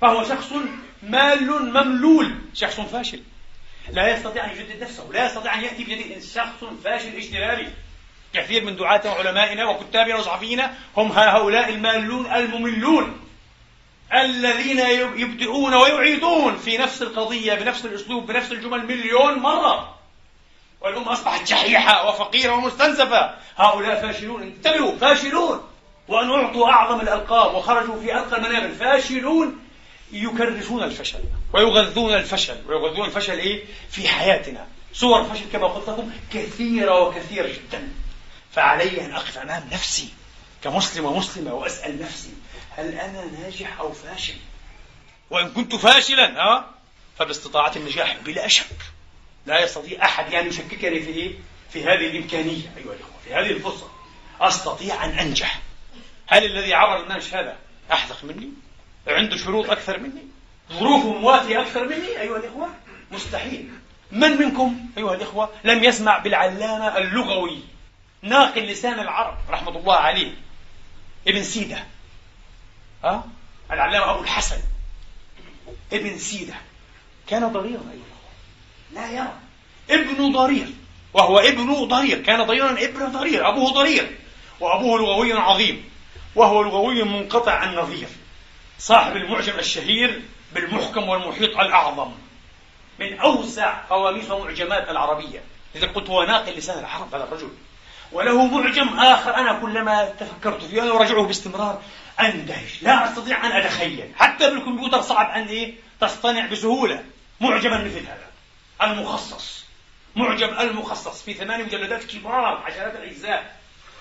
[0.00, 0.52] فهو شخص
[1.02, 3.20] مال مملول شخص فاشل.
[3.92, 7.68] لا يستطيع أن يجدد نفسه لا يستطيع أن يأتي بجديد شخص فاشل اجتماعي
[8.34, 13.20] كثير من دعاتنا وعلمائنا وكتابنا وصحفينا هم هؤلاء المالون المملون.
[14.14, 14.78] الذين
[15.16, 19.95] يبدئون ويعيدون في نفس القضية بنفس الأسلوب بنفس الجمل مليون مرة.
[20.80, 23.34] والأمة أصبحت شحيحة وفقيرة ومستنزفة.
[23.56, 24.42] هؤلاء فاشلون.
[24.42, 25.60] انتبهوا فاشلون.
[26.08, 28.74] وأن أعطوا أعظم الألقاب وخرجوا في أرقى المنابر.
[28.74, 29.58] فاشلون
[30.12, 31.20] يكرسون الفشل
[31.52, 32.56] ويغذون الفشل.
[32.68, 34.66] ويغذون الفشل إيه؟ في حياتنا.
[34.92, 37.88] صور الفشل كما قلت لكم كثيرة وكثيرة جدا.
[38.52, 40.08] فعلي أن أقف أمام نفسي
[40.64, 42.30] كمسلم ومسلمة وأسأل نفسي
[42.76, 44.34] هل أنا ناجح أو فاشل؟
[45.30, 46.70] وإن كنت فاشلا ها
[47.18, 48.76] فباستطاعة النجاح بلا شك.
[49.46, 51.34] لا يستطيع أحد يعني يشككني في إيه؟
[51.70, 53.88] في هذه الإمكانية أيها الأخوة في هذه الفرصة
[54.40, 55.60] أستطيع أن أنجح
[56.26, 57.56] هل الذي عبر المنهج هذا
[57.92, 58.48] أحذق مني؟
[59.08, 60.22] عنده شروط أكثر مني؟
[60.72, 62.68] ظروفه مواتية أكثر مني أيها الإخوة؟
[63.10, 63.70] مستحيل
[64.12, 67.60] من منكم أيها الإخوة لم يسمع بالعلامة اللغوي
[68.22, 70.34] ناقل لسان العرب رحمة الله عليه
[71.28, 71.84] ابن سيدة
[73.04, 73.24] ها؟
[73.70, 74.58] العلامة أبو الحسن
[75.92, 76.54] ابن سيدة
[77.26, 78.15] كان ضريرا أيها الأخوة
[78.92, 79.32] لا يرى.
[79.90, 80.68] ابن ضرير.
[81.14, 82.22] وهو ابن ضرير.
[82.22, 83.48] كان ضريرا ابن ضرير.
[83.48, 84.16] أبوه ضرير.
[84.60, 85.90] وأبوه لغوي عظيم.
[86.34, 88.08] وهو لغوي منقطع النظير
[88.78, 90.22] صاحب المعجم الشهير
[90.52, 92.12] بالمحكم والمحيط الأعظم.
[92.98, 95.42] من أوسع قواميس ومعجمات العربية.
[95.74, 97.50] إذا قلت هو ناقل لسان العرب هذا الرجل.
[98.12, 101.82] وله معجم آخر أنا كلما تفكرت فيه أنا أراجعه باستمرار.
[102.20, 102.82] أندهش.
[102.82, 104.12] لا أستطيع أن أتخيل.
[104.16, 107.04] حتى بالكمبيوتر صعب أن إيه؟ تصطنع بسهولة.
[107.40, 108.26] معجما مثل هذا.
[108.82, 109.64] المخصص
[110.16, 113.56] معجم المخصص في ثمان مجلدات كبار عشرات الأجزاء.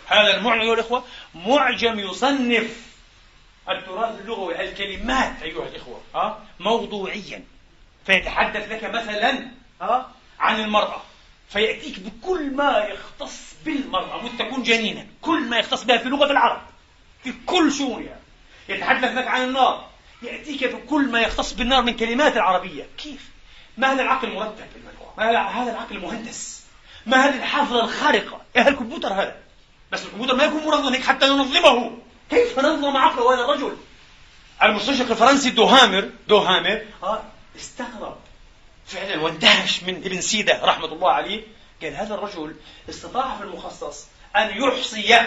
[0.07, 1.03] هذا المعجم أيها الإخوة
[1.35, 2.85] معجم يصنف
[3.69, 7.43] التراث اللغوي الكلمات أيها الإخوة ها موضوعيا.
[8.05, 9.47] فيتحدث لك مثلا
[9.81, 11.01] ها عن المرأة.
[11.49, 16.61] فيأتيك بكل ما يختص بالمرأة مت تكون جنينا كل ما يختص بها في لغة العرب
[17.23, 18.19] في كل شؤونها
[18.69, 19.89] يتحدث لك عن النار
[20.21, 22.87] يأتيك بكل ما يختص بالنار من كلمات العربية.
[22.97, 23.34] كيف؟
[23.77, 24.65] ما هذا العقل المرتب
[25.17, 26.63] ما هذا العقل المهندس
[27.05, 29.35] ما هذه الحافظة الخارقة؟ يا الكمبيوتر هذا؟
[29.91, 31.97] بس الكمبيوتر ما يكون منظم هيك حتى ننظمه
[32.29, 33.77] كيف نظم عقله هذا الرجل؟
[34.63, 37.23] المستشرق الفرنسي دوهامر دوهامر آه
[37.55, 38.17] استغرب.
[38.85, 41.43] فعلا واندهش من ابن سيدة رحمة الله عليه.
[41.81, 42.55] قال هذا الرجل
[42.89, 45.19] استطاع في المخصص أن يحصي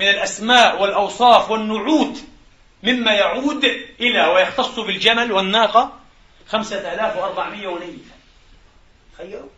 [0.00, 2.18] من الأسماء والأوصاف والنعوت
[2.82, 3.64] مما يعود
[4.00, 5.92] إلى ويختص بالجمل والناقة.
[6.48, 8.16] خمسة آلاف وأربعمائة ونيفا
[9.14, 9.48] تخيلوا؟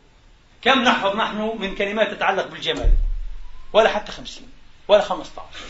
[0.63, 2.91] كم نحفظ نحن من كلمات تتعلق بالجمل
[3.73, 4.49] ولا حتى خمسين
[4.89, 5.65] ولا خمسة عشر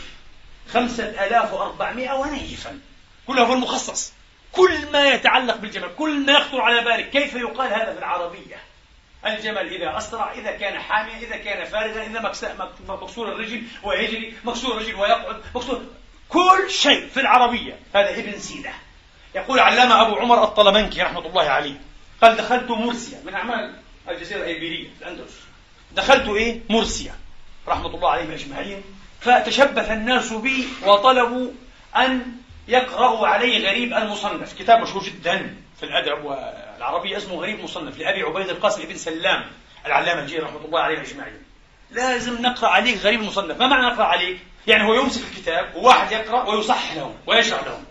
[0.73, 2.79] خمسة آلاف وأربعمائة ونيفا.
[3.27, 4.13] كلها في المخصص.
[4.51, 7.09] كل ما يتعلق بالجمل كل ما يخطر على بالك.
[7.09, 8.57] كيف يقال هذا في العربية
[9.25, 12.19] الجمل إذا أسرع إذا كان حاميا إذا كان فارغا إذا
[12.87, 15.85] مكسور الرجل ويجري مكسور الرجل ويقعد مكسور
[16.29, 17.79] كل شيء في العربية.
[17.95, 18.73] هذا ابن سيدة
[19.35, 21.81] يقول علامة أبو عمر الطلبنكي رحمة الله عليه
[22.21, 23.73] قال دخلت مرسيا من أعمال
[24.09, 25.39] الجزيرة الإيبيرية الأندلس.
[25.91, 27.15] دخلت إيه؟ مرسيا
[27.67, 28.83] رحمة الله عليهم أجمعين.
[29.21, 31.51] فتشبث الناس بي وطلبوا
[31.97, 32.25] أن
[32.67, 38.49] يقرأوا علي غريب المصنف كتاب مشهور جدا في الأدب والعربية اسمه غريب مصنف لأبي عبيد
[38.49, 39.45] القاسم بن سلام
[39.85, 41.43] العلامة الجيل رحمة الله عليه أجمعين.
[41.91, 43.59] لازم نقرأ عليك غريب المصنف.
[43.59, 47.81] ما معنى نقرأ عليك؟ يعني هو يمسك الكتاب وواحد يقرأ ويصحح له ويشرح له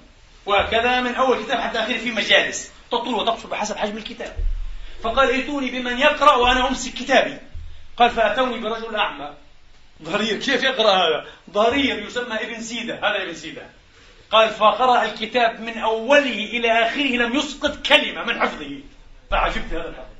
[0.47, 2.73] وكذا من أول كتاب حتى آخره في مجالس.
[2.91, 4.37] تطول وتقصر بحسب حجم الكتاب.
[5.03, 7.39] فقال ائتوني بمن يقرأ وأنا أمسك كتابي.
[7.97, 9.35] قال فأتوني برجل أعمى.
[10.03, 12.95] ضرير كيف يقرأ هذا؟ ضرير يسمى ابن سيدة.
[12.95, 13.63] هذا ابن سيدة.
[14.31, 18.81] قال فقرأ الكتاب من أوله إلى آخره لم يسقط كلمة من حفظه.
[19.31, 20.11] فعجبت هذا الحفظ.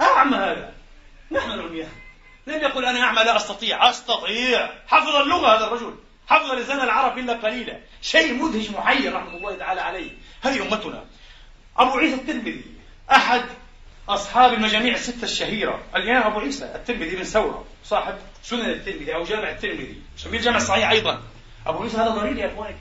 [0.00, 0.72] أعمى هذا.
[1.32, 1.92] نحن العميان
[2.46, 3.90] لم يقل أنا أعمى لا أستطيع.
[3.90, 4.70] أستطيع.
[4.86, 5.94] حفظ اللغة هذا الرجل.
[6.32, 7.78] حفظ لسان العرب إلا قليلا.
[8.02, 10.10] شيء مدهش محير رحمة الله تعالى عليه.
[10.42, 11.04] هذه أمتنا.
[11.76, 12.64] أبو عيسى الترمذي
[13.10, 13.42] أحد
[14.08, 15.82] أصحاب المجاميع الستة الشهيرة.
[15.96, 20.02] الإمام أبو عيسى الترمذي بن ثورة صاحب سنن الترمذي أو جامع الترمذي.
[20.16, 21.22] سمي الجامع الصحيح أيضا.
[21.66, 22.74] أبو عيسى هذا ضرير يا إخواني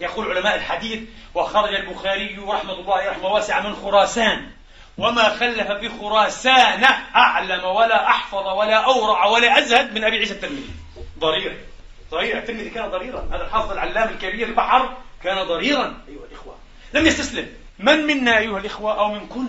[0.00, 1.00] يقول علماء الحديث
[1.34, 4.50] وخرج البخاري رحمة الله رحمة واسعة من خراسان.
[4.98, 6.84] وما خلف بخراسان
[7.16, 10.70] أعلم ولا أحفظ ولا أورع ولا أزهد من أبي عيسى الترمذي.
[11.18, 11.69] ضرير.
[12.10, 13.28] ضرير الترمذي كان ضريرا.
[13.32, 16.02] هذا الحافظ العلام الكبير البحر كان ضريرا.
[16.08, 16.56] أيها الإخوة
[16.94, 17.48] لم يستسلم.
[17.78, 19.46] من منا أيها الإخوة أو من كل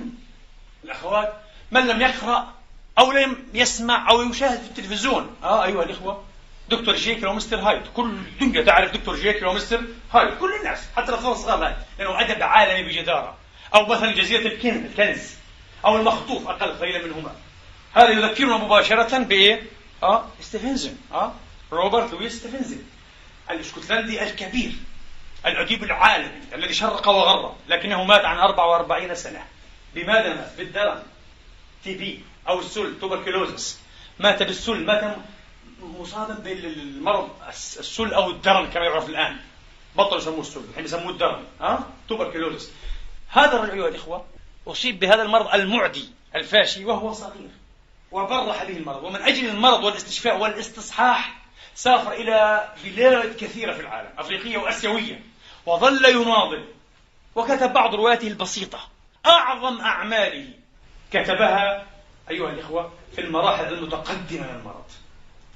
[0.84, 1.34] الأخوات
[1.72, 2.54] من لم يقرأ
[3.00, 6.24] أو لم يسمع أو يشاهد في التلفزيون؟ آه أيها الإخوة
[6.70, 7.82] دكتور جيكل ومستر هايد.
[7.96, 9.82] كل الدنيا تعرف دكتور جيكل ومستر
[10.14, 10.38] هايد.
[10.38, 13.36] كل الناس حتى الأطفال الصغار لأنه أدب عالمي بجدارة.
[13.76, 15.36] أو مثلا جزيرة الكنز.
[15.86, 17.32] أو المخطوف أقل قليلا منهما.
[17.94, 19.64] هذا يذكرنا مباشرة بإيه؟
[20.04, 21.34] آه ستيفنزن آه
[21.72, 22.84] روبرت لويس ستيفنزن
[23.52, 24.72] الإسكتلندي الكبير
[25.46, 29.46] الأديب العالمي الذي شرق وغرب لكنه مات عن 44 سنة.
[29.96, 31.04] بماذا مات؟ بالدرن
[31.84, 33.80] TB أو السل tuberculosis
[34.20, 35.18] مات بالسل مات
[35.82, 39.38] مصابا بالمرض السل أو الدرن كما يعرف الآن.
[39.96, 42.72] بطلوا يسموه السل الحين يسموه الدرن ها؟ tuberculosis
[43.30, 44.26] هذا الرجل أيها الإخوة
[44.68, 47.50] أصيب بهذا المرض المعدي الفاشي وهو صغير
[48.12, 51.41] وبرح به المرض ومن أجل المرض والاستشفاء والاستصحاح
[51.82, 55.22] سافر إلى بلاد كثيرة في العالم أفريقية وأسيوية
[55.66, 56.66] وظل يناضل
[57.36, 58.80] وكتب بعض رواياته البسيطة.
[59.26, 60.48] أعظم أعماله
[61.12, 61.88] كتبها
[62.30, 64.86] أيها الإخوة في المراحل المتقدمة من المرض.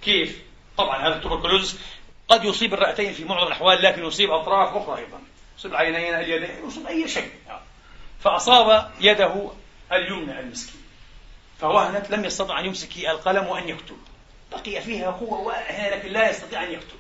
[0.01, 0.41] كيف؟
[0.78, 1.80] طبعا هذا التوبركلوز
[2.28, 5.21] قد يصيب الرئتين في معظم الأحوال لكن يصيب أطراف أخرى أيضا.
[5.57, 7.32] يصيب العينين اليدين يصيب أي شيء.
[8.19, 9.51] فأصاب يده
[9.91, 10.82] اليمنى المسكين.
[11.59, 13.97] فوهنت لم يستطع أن يمسك القلم وأن يكتب.
[14.56, 15.53] بقي فيها قوة
[15.91, 16.99] لكن لا يستطيع أن يكتب.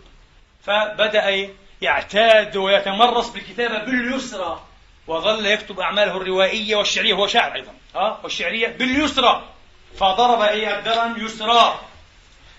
[0.63, 1.49] فبدأ
[1.81, 4.61] يعتاد ويتمرس بالكتابة باليسرى
[5.07, 9.43] وظل يكتب أعماله الروائية والشعرية هو شاعر أيضا ها والشعرية باليسرى.
[9.97, 11.79] فضرب أي الدرن يسرى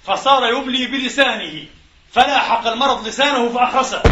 [0.04, 1.64] فصار يملي بلسانه
[2.12, 4.02] فلاحق المرض لسانه فأخرسه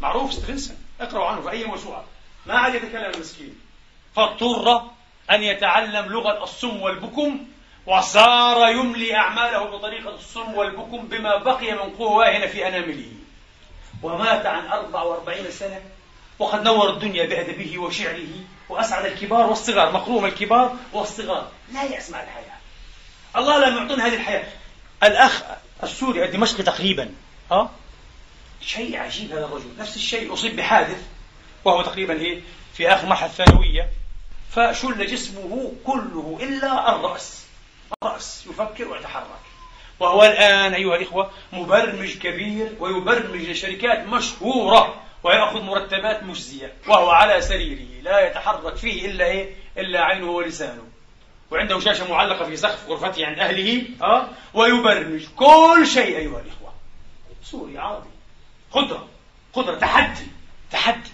[0.00, 2.04] معروف ستفنسن اقرأوا عنه في أي موسوعة.
[2.46, 3.58] ما عاد يتكلم المسكين.
[4.16, 4.82] فاضطر
[5.30, 7.46] أن يتعلم لغة الصم والبكم
[7.90, 13.12] وصار يملي أعماله بطريقة الصم والبكم بما بقي من قوة في أنامله.
[14.02, 15.80] ومات عن 44 سنة
[16.38, 18.28] وقد نور الدنيا بأدبه وشعره
[18.68, 21.48] وأسعد الكبار والصغار مقروم الكبار والصغار.
[21.72, 22.56] لا يأس مع الحياة.
[23.36, 24.46] الله لم يعطينا هذه الحياة.
[25.02, 25.42] الأخ
[25.82, 27.14] السوري الدمشقي تقريبا
[27.50, 27.70] ها؟
[28.60, 29.70] شيء عجيب هذا الرجل.
[29.78, 31.02] نفس الشيء أصيب بحادث
[31.64, 32.40] وهو تقريبا إيه؟
[32.74, 33.88] في آخر مرحلة الثانوية.
[34.50, 37.49] فشل جسمه كله إلا الرأس.
[38.02, 39.40] الرأس يفكر ويتحرك.
[40.00, 48.02] وهو الآن أيها الإخوة مبرمج كبير ويبرمج لشركات مشهورة ويأخذ مرتبات مجزية وهو على سريره
[48.02, 50.82] لا يتحرك فيه إلا إيه؟ إلا عينه ولسانه.
[51.50, 56.74] وعنده شاشة معلقة في سقف غرفته عند أهله أه؟ ويبرمج كل شيء أيها الإخوة.
[57.42, 58.10] سوري عربي
[58.72, 59.08] قدرة
[59.52, 60.26] قدرة تحدي
[60.72, 61.10] تحدي.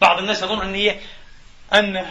[0.00, 1.00] بعض الناس يظن أن هي
[1.72, 2.06] أن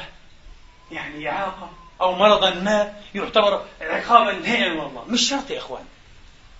[0.91, 1.70] يعني إعاقة.
[2.02, 5.86] أو مرضا ما يعتبر عقابا نهائيا من الله مش شرط يا إخوان.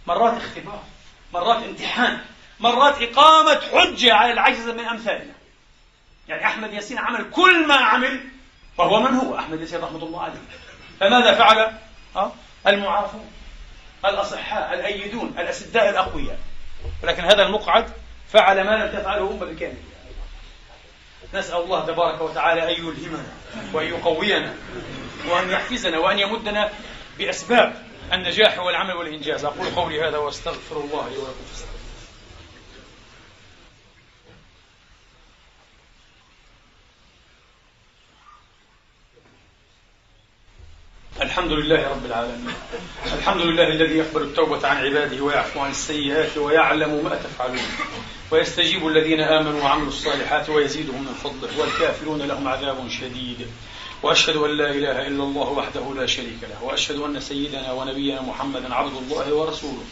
[0.08, 0.84] مرات اختبار
[1.34, 2.20] مرات امتحان
[2.60, 5.34] مرات إقامة حجة على العجز من أمثالنا.
[6.28, 8.20] يعني أحمد ياسين عمل كل ما عمل
[8.78, 10.40] وهو من هو؟ أحمد ياسين رحمة الله عليه.
[11.00, 11.78] فماذا فعل؟
[12.16, 12.32] أه؟
[12.68, 13.32] المعافون
[14.06, 16.40] الأصحاء الأيدون الأسداء الأقوياء.
[17.04, 17.92] ولكن هذا المقعد
[18.34, 19.78] فعل ما لم تفعله أمة بالكامل.
[21.34, 23.26] نسأل الله تبارك وتعالى أن يلهمنا
[23.74, 24.56] وأن يقوينا.
[25.30, 26.72] وأن يحفزنا وأن يمدنا
[27.18, 29.46] بأسباب النجاح والعمل والإنجاز.
[29.46, 31.46] أقول قولي هذا وأستغفر الله لي ولكم.
[41.22, 42.54] الحمد لله رب العالمين.
[43.14, 47.68] الحمد لله الذي يقبل التوبة عن عباده ويعفو عن السيئات ويعلم ما تفعلون.
[48.32, 53.48] ويستجيب الذين آمنوا وعملوا الصالحات ويزيدهم من فضله والكافرون لهم عذاب شديد.
[54.06, 58.76] وأشهد أن لا إله إلا الله وحده لا شريك له وأشهد أن سيدنا ونبينا محمدا
[58.76, 59.84] عبد الله ورسوله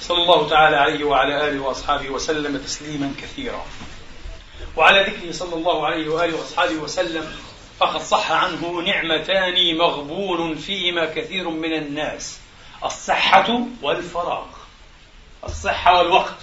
[0.00, 3.66] صلى الله تعالى عليه وعلى آله وأصحابه وسلم تسليما كثيرا.
[4.76, 7.36] وعلى ذكره صلى الله عليه وآله وأصحابه وسلم
[7.78, 12.38] فقد صح عنه نعمتان مغبون فيهما كثير من الناس
[12.84, 14.46] الصحة والفراغ
[15.44, 16.38] الصحة والوقت.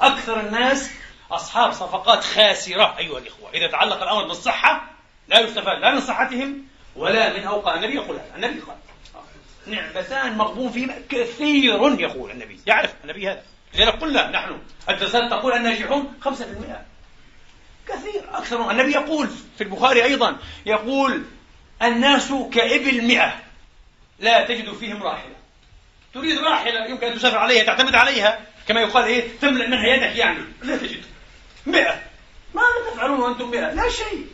[0.00, 0.90] أكثر الناس
[1.30, 3.50] أصحاب صفقات خاسرة أيها الإخوة.
[3.54, 4.93] إذا تعلق الأمر بالصحة
[5.28, 6.64] لا يستفاد لا من صحتهم
[6.96, 8.36] ولا من أوقات النبي يقول هذا.
[8.36, 8.76] النبي قال.
[9.66, 10.94] نعمتان مغبون فيهما.
[11.08, 12.60] كثير يقول النبي.
[12.66, 13.42] يعرف النبي هذا.
[13.74, 14.58] لذلك قلنا نحن
[14.88, 16.84] الدراسات تقول الناجحون 5%
[17.88, 18.24] كثير.
[18.32, 18.70] أكثر.
[18.70, 21.22] النبي يقول في البخاري أيضا يقول
[21.82, 23.34] الناس كإبل مئة
[24.18, 25.34] لا تجد فيهم راحلة.
[26.14, 28.40] تريد راحلة يمكن أن تسافر عليها تعتمد عليها.
[28.68, 30.44] كما يقال إيه تملأ منها يدك يعني.
[30.62, 31.02] لا تجد.
[31.66, 32.02] مئة.
[32.54, 33.72] ماذا تفعلون وأنتم مئة.
[33.72, 34.26] لا شيء.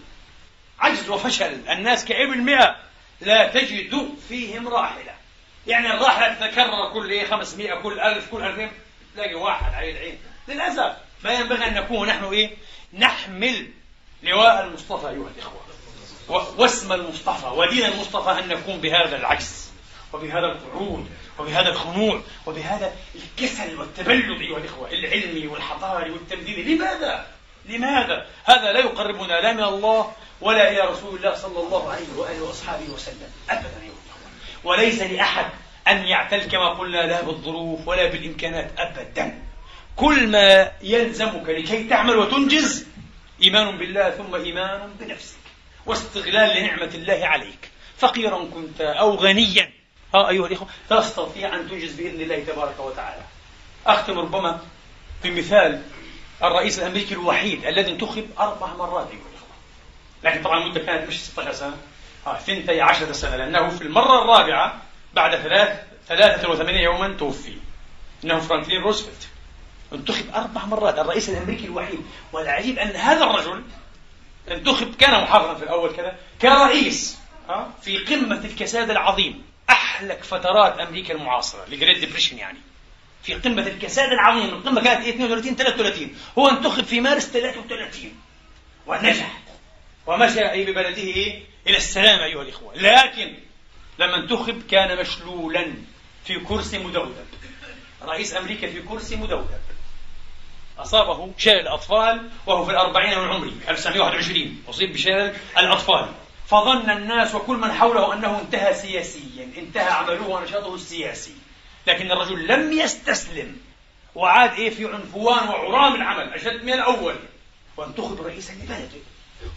[0.81, 2.77] عجز وفشل الناس كإبل مئة
[3.21, 5.15] لا تجد فيهم راحلة.
[5.67, 8.71] يعني الراحلة تتكرر كل إيه 500 كل 1000 كل 2000
[9.15, 10.19] تلاقي واحد على العين
[10.49, 12.51] للأسف فينبغي أن نكون نحن إيه؟
[12.93, 13.69] نحمل
[14.23, 15.61] لواء المصطفى أيها الإخوة.
[16.59, 19.71] واسم المصطفى ودين المصطفى أن نكون بهذا العجز
[20.13, 26.75] وبهذا القعود وبهذا الخنوع وبهذا الكسل والتبلد أيها الإخوة العلمي والحضاري والتمديدي.
[26.75, 27.27] لماذا؟
[27.71, 32.43] لماذا؟ هذا لا يقربنا لا من الله ولا إلى رسول الله صلى الله عليه وآله
[32.43, 33.31] وأصحابه وسلم.
[33.51, 34.31] أبدا الإخوة
[34.65, 35.47] وليس لأحد
[35.89, 38.71] أن يعتل كما قلنا لا بالظروف ولا بالإمكانات.
[38.79, 39.43] أبدا.
[39.97, 42.87] كل ما يلزمك لكي تعمل وتنجز
[43.43, 45.37] إيمان بالله ثم إيمان بنفسك
[45.87, 47.71] واستغلال لنعمة الله عليك.
[47.99, 49.71] فقيرا كنت أو غنيا.
[50.15, 53.23] ها أيها الإخوة تستطيع أن تنجز بإذن الله تبارك وتعالى.
[53.87, 54.61] أختم ربما
[55.25, 55.83] بمثال
[56.43, 59.49] الرئيس الأمريكي الوحيد الذي انتخب أربع مرات أيها الإخوة
[60.25, 61.77] لكن طبعا المدة كانت مش 16 سنة
[62.27, 64.83] ها ثنتي عشرة سنة لأنه في المرة الرابعة
[65.15, 67.55] بعد ثلاث 83 يوما توفي.
[68.25, 69.29] إنه فرانكلين روزفلت.
[69.93, 72.01] انتخب أربع مرات الرئيس الأمريكي الوحيد.
[72.33, 73.65] والعجيب أن هذا الرجل
[74.51, 77.19] انتخب كان محافظا في الأول كذا كرئيس
[77.83, 79.45] في قمة الكساد العظيم.
[79.71, 81.65] أحلك فترات أمريكا المعاصرة.
[81.69, 82.59] ال Great Depression يعني.
[83.23, 88.15] في قمة الكساد العظيم القمة كانت 32 33 هو انتخب في مارس 33
[88.87, 89.39] ونجح.
[90.07, 92.75] ومشى أي ببلده؟ إلى السلام أيها الإخوة.
[92.75, 93.35] لكن
[93.99, 95.75] لما انتخب كان مشلولا
[96.25, 97.27] في كرسي مدودب
[98.03, 99.61] رئيس أمريكا في كرسي مدودب
[100.79, 106.09] أصابه شلل الأطفال وهو في الأربعين من عمره 1921 أصيب بشلل الأطفال.
[106.47, 111.35] فظن الناس وكل من حوله أنه انتهى سياسيا انتهى عمله ونشاطه السياسي.
[111.91, 113.57] لكن الرجل لم يستسلم.
[114.15, 117.17] وعاد إيه في عنفوان وعرام العمل أشد من الأول.
[117.77, 119.01] وانتخب رئيسا لبلده.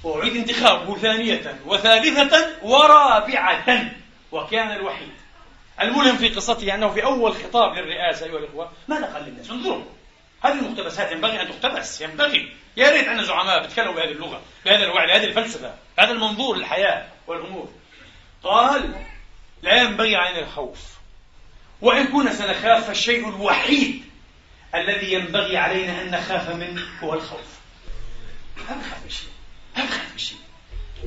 [0.04, 3.92] وأعيد انتخابه ثانية وثالثة ورابعة.
[4.32, 5.12] وكان الوحيد.
[5.82, 9.86] الملهم في قصته أنه في أول خطاب للرئاسة أيها الإخوة ماذا قال للناس؟ انظروا.
[10.44, 12.54] هذه المقتبسات ينبغي أن تقتبس ينبغي.
[12.78, 17.70] يا ريت عندنا زعماء بيتكلموا بهذه اللغة بهذا الوعي بهذه الفلسفة بهذا المنظور للحياة والأمور.
[18.44, 19.06] قال
[19.62, 20.80] لا ينبغي علينا الخوف.
[21.84, 24.04] وإن كنا سنخاف فالشيء الوحيد
[24.76, 27.60] الذي ينبغي علينا أن نخاف منه هو الخوف.
[28.58, 29.30] ما بنخاف من شيء
[29.78, 30.38] ما بنخاف من شيء.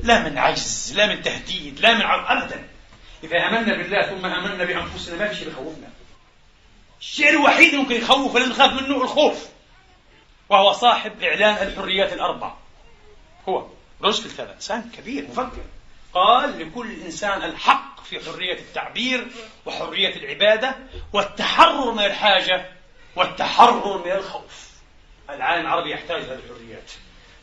[0.03, 2.67] لا من عجز لا من تهديد لا من عرض ابدا.
[3.23, 5.89] إذا آمنا بالله ثم آمنا بأنفسنا ما في شيء يخوفنا.
[6.99, 9.45] الشيء الوحيد ممكن يخوف ولا نخاف منه الخوف
[10.49, 12.53] وهو صاحب إعلان الحريات الأربع
[13.49, 13.67] هو
[14.01, 15.63] روزفلت هذا إنسان كبير مفكر.
[16.17, 19.27] قال لكل إنسان الحق في حرية التعبير
[19.65, 20.75] وحرية العبادة
[21.13, 22.65] والتحرر من الحاجة
[23.15, 24.67] والتحرر من الخوف.
[25.29, 26.91] العالم العربي يحتاج هذه الحريات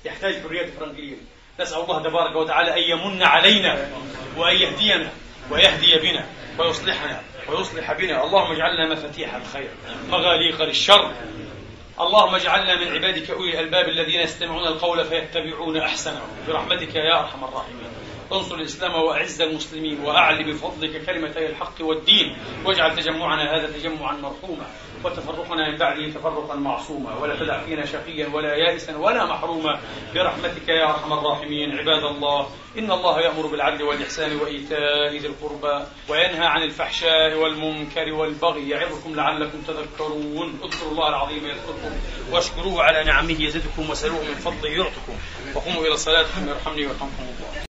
[0.05, 1.17] يحتاج حرية الفرنجية
[1.61, 3.91] نسأل الله تبارك وتعالى أن يمن علينا
[4.37, 5.13] وأن يهدينا
[5.51, 6.27] ويهدي بنا
[6.59, 8.25] ويصلحنا ويصلح بنا.
[8.25, 9.71] اللهم اجعلنا مفاتيح الخير
[10.09, 11.15] مغاليق للشر
[12.01, 16.23] اللهم اجعلنا من عبادك أولي الألباب الذين يستمعون القول فيتبعون أحسنه.
[16.49, 18.04] برحمتك يا أرحم الراحمين.
[18.33, 24.67] انصر الإسلام وأعز المسلمين وأعل بفضلك كلمتي الحق والدين واجعل تجمعنا هذا تجمعا مرحوما
[25.05, 29.81] وتفرقنا من بعده تفرقا معصوما ولا تدع فينا شقيا ولا يائسا ولا محروما
[30.15, 32.49] برحمتك يا أرحم الراحمين عباد الله
[32.79, 39.63] إن الله يأمر بالعدل والإحسان وإيتاء ذي القربى وينهى عن الفحشاء والمنكر والبغي يعظكم لعلكم
[39.63, 41.93] تذكرون اذكروا الله العظيم يذكركم
[42.33, 45.17] واشكروه على نعمه يزدكم وسلوه من فضله يعطكم
[45.55, 47.61] وقوموا إلى صلاتكم يرحمني ويرحمكم الله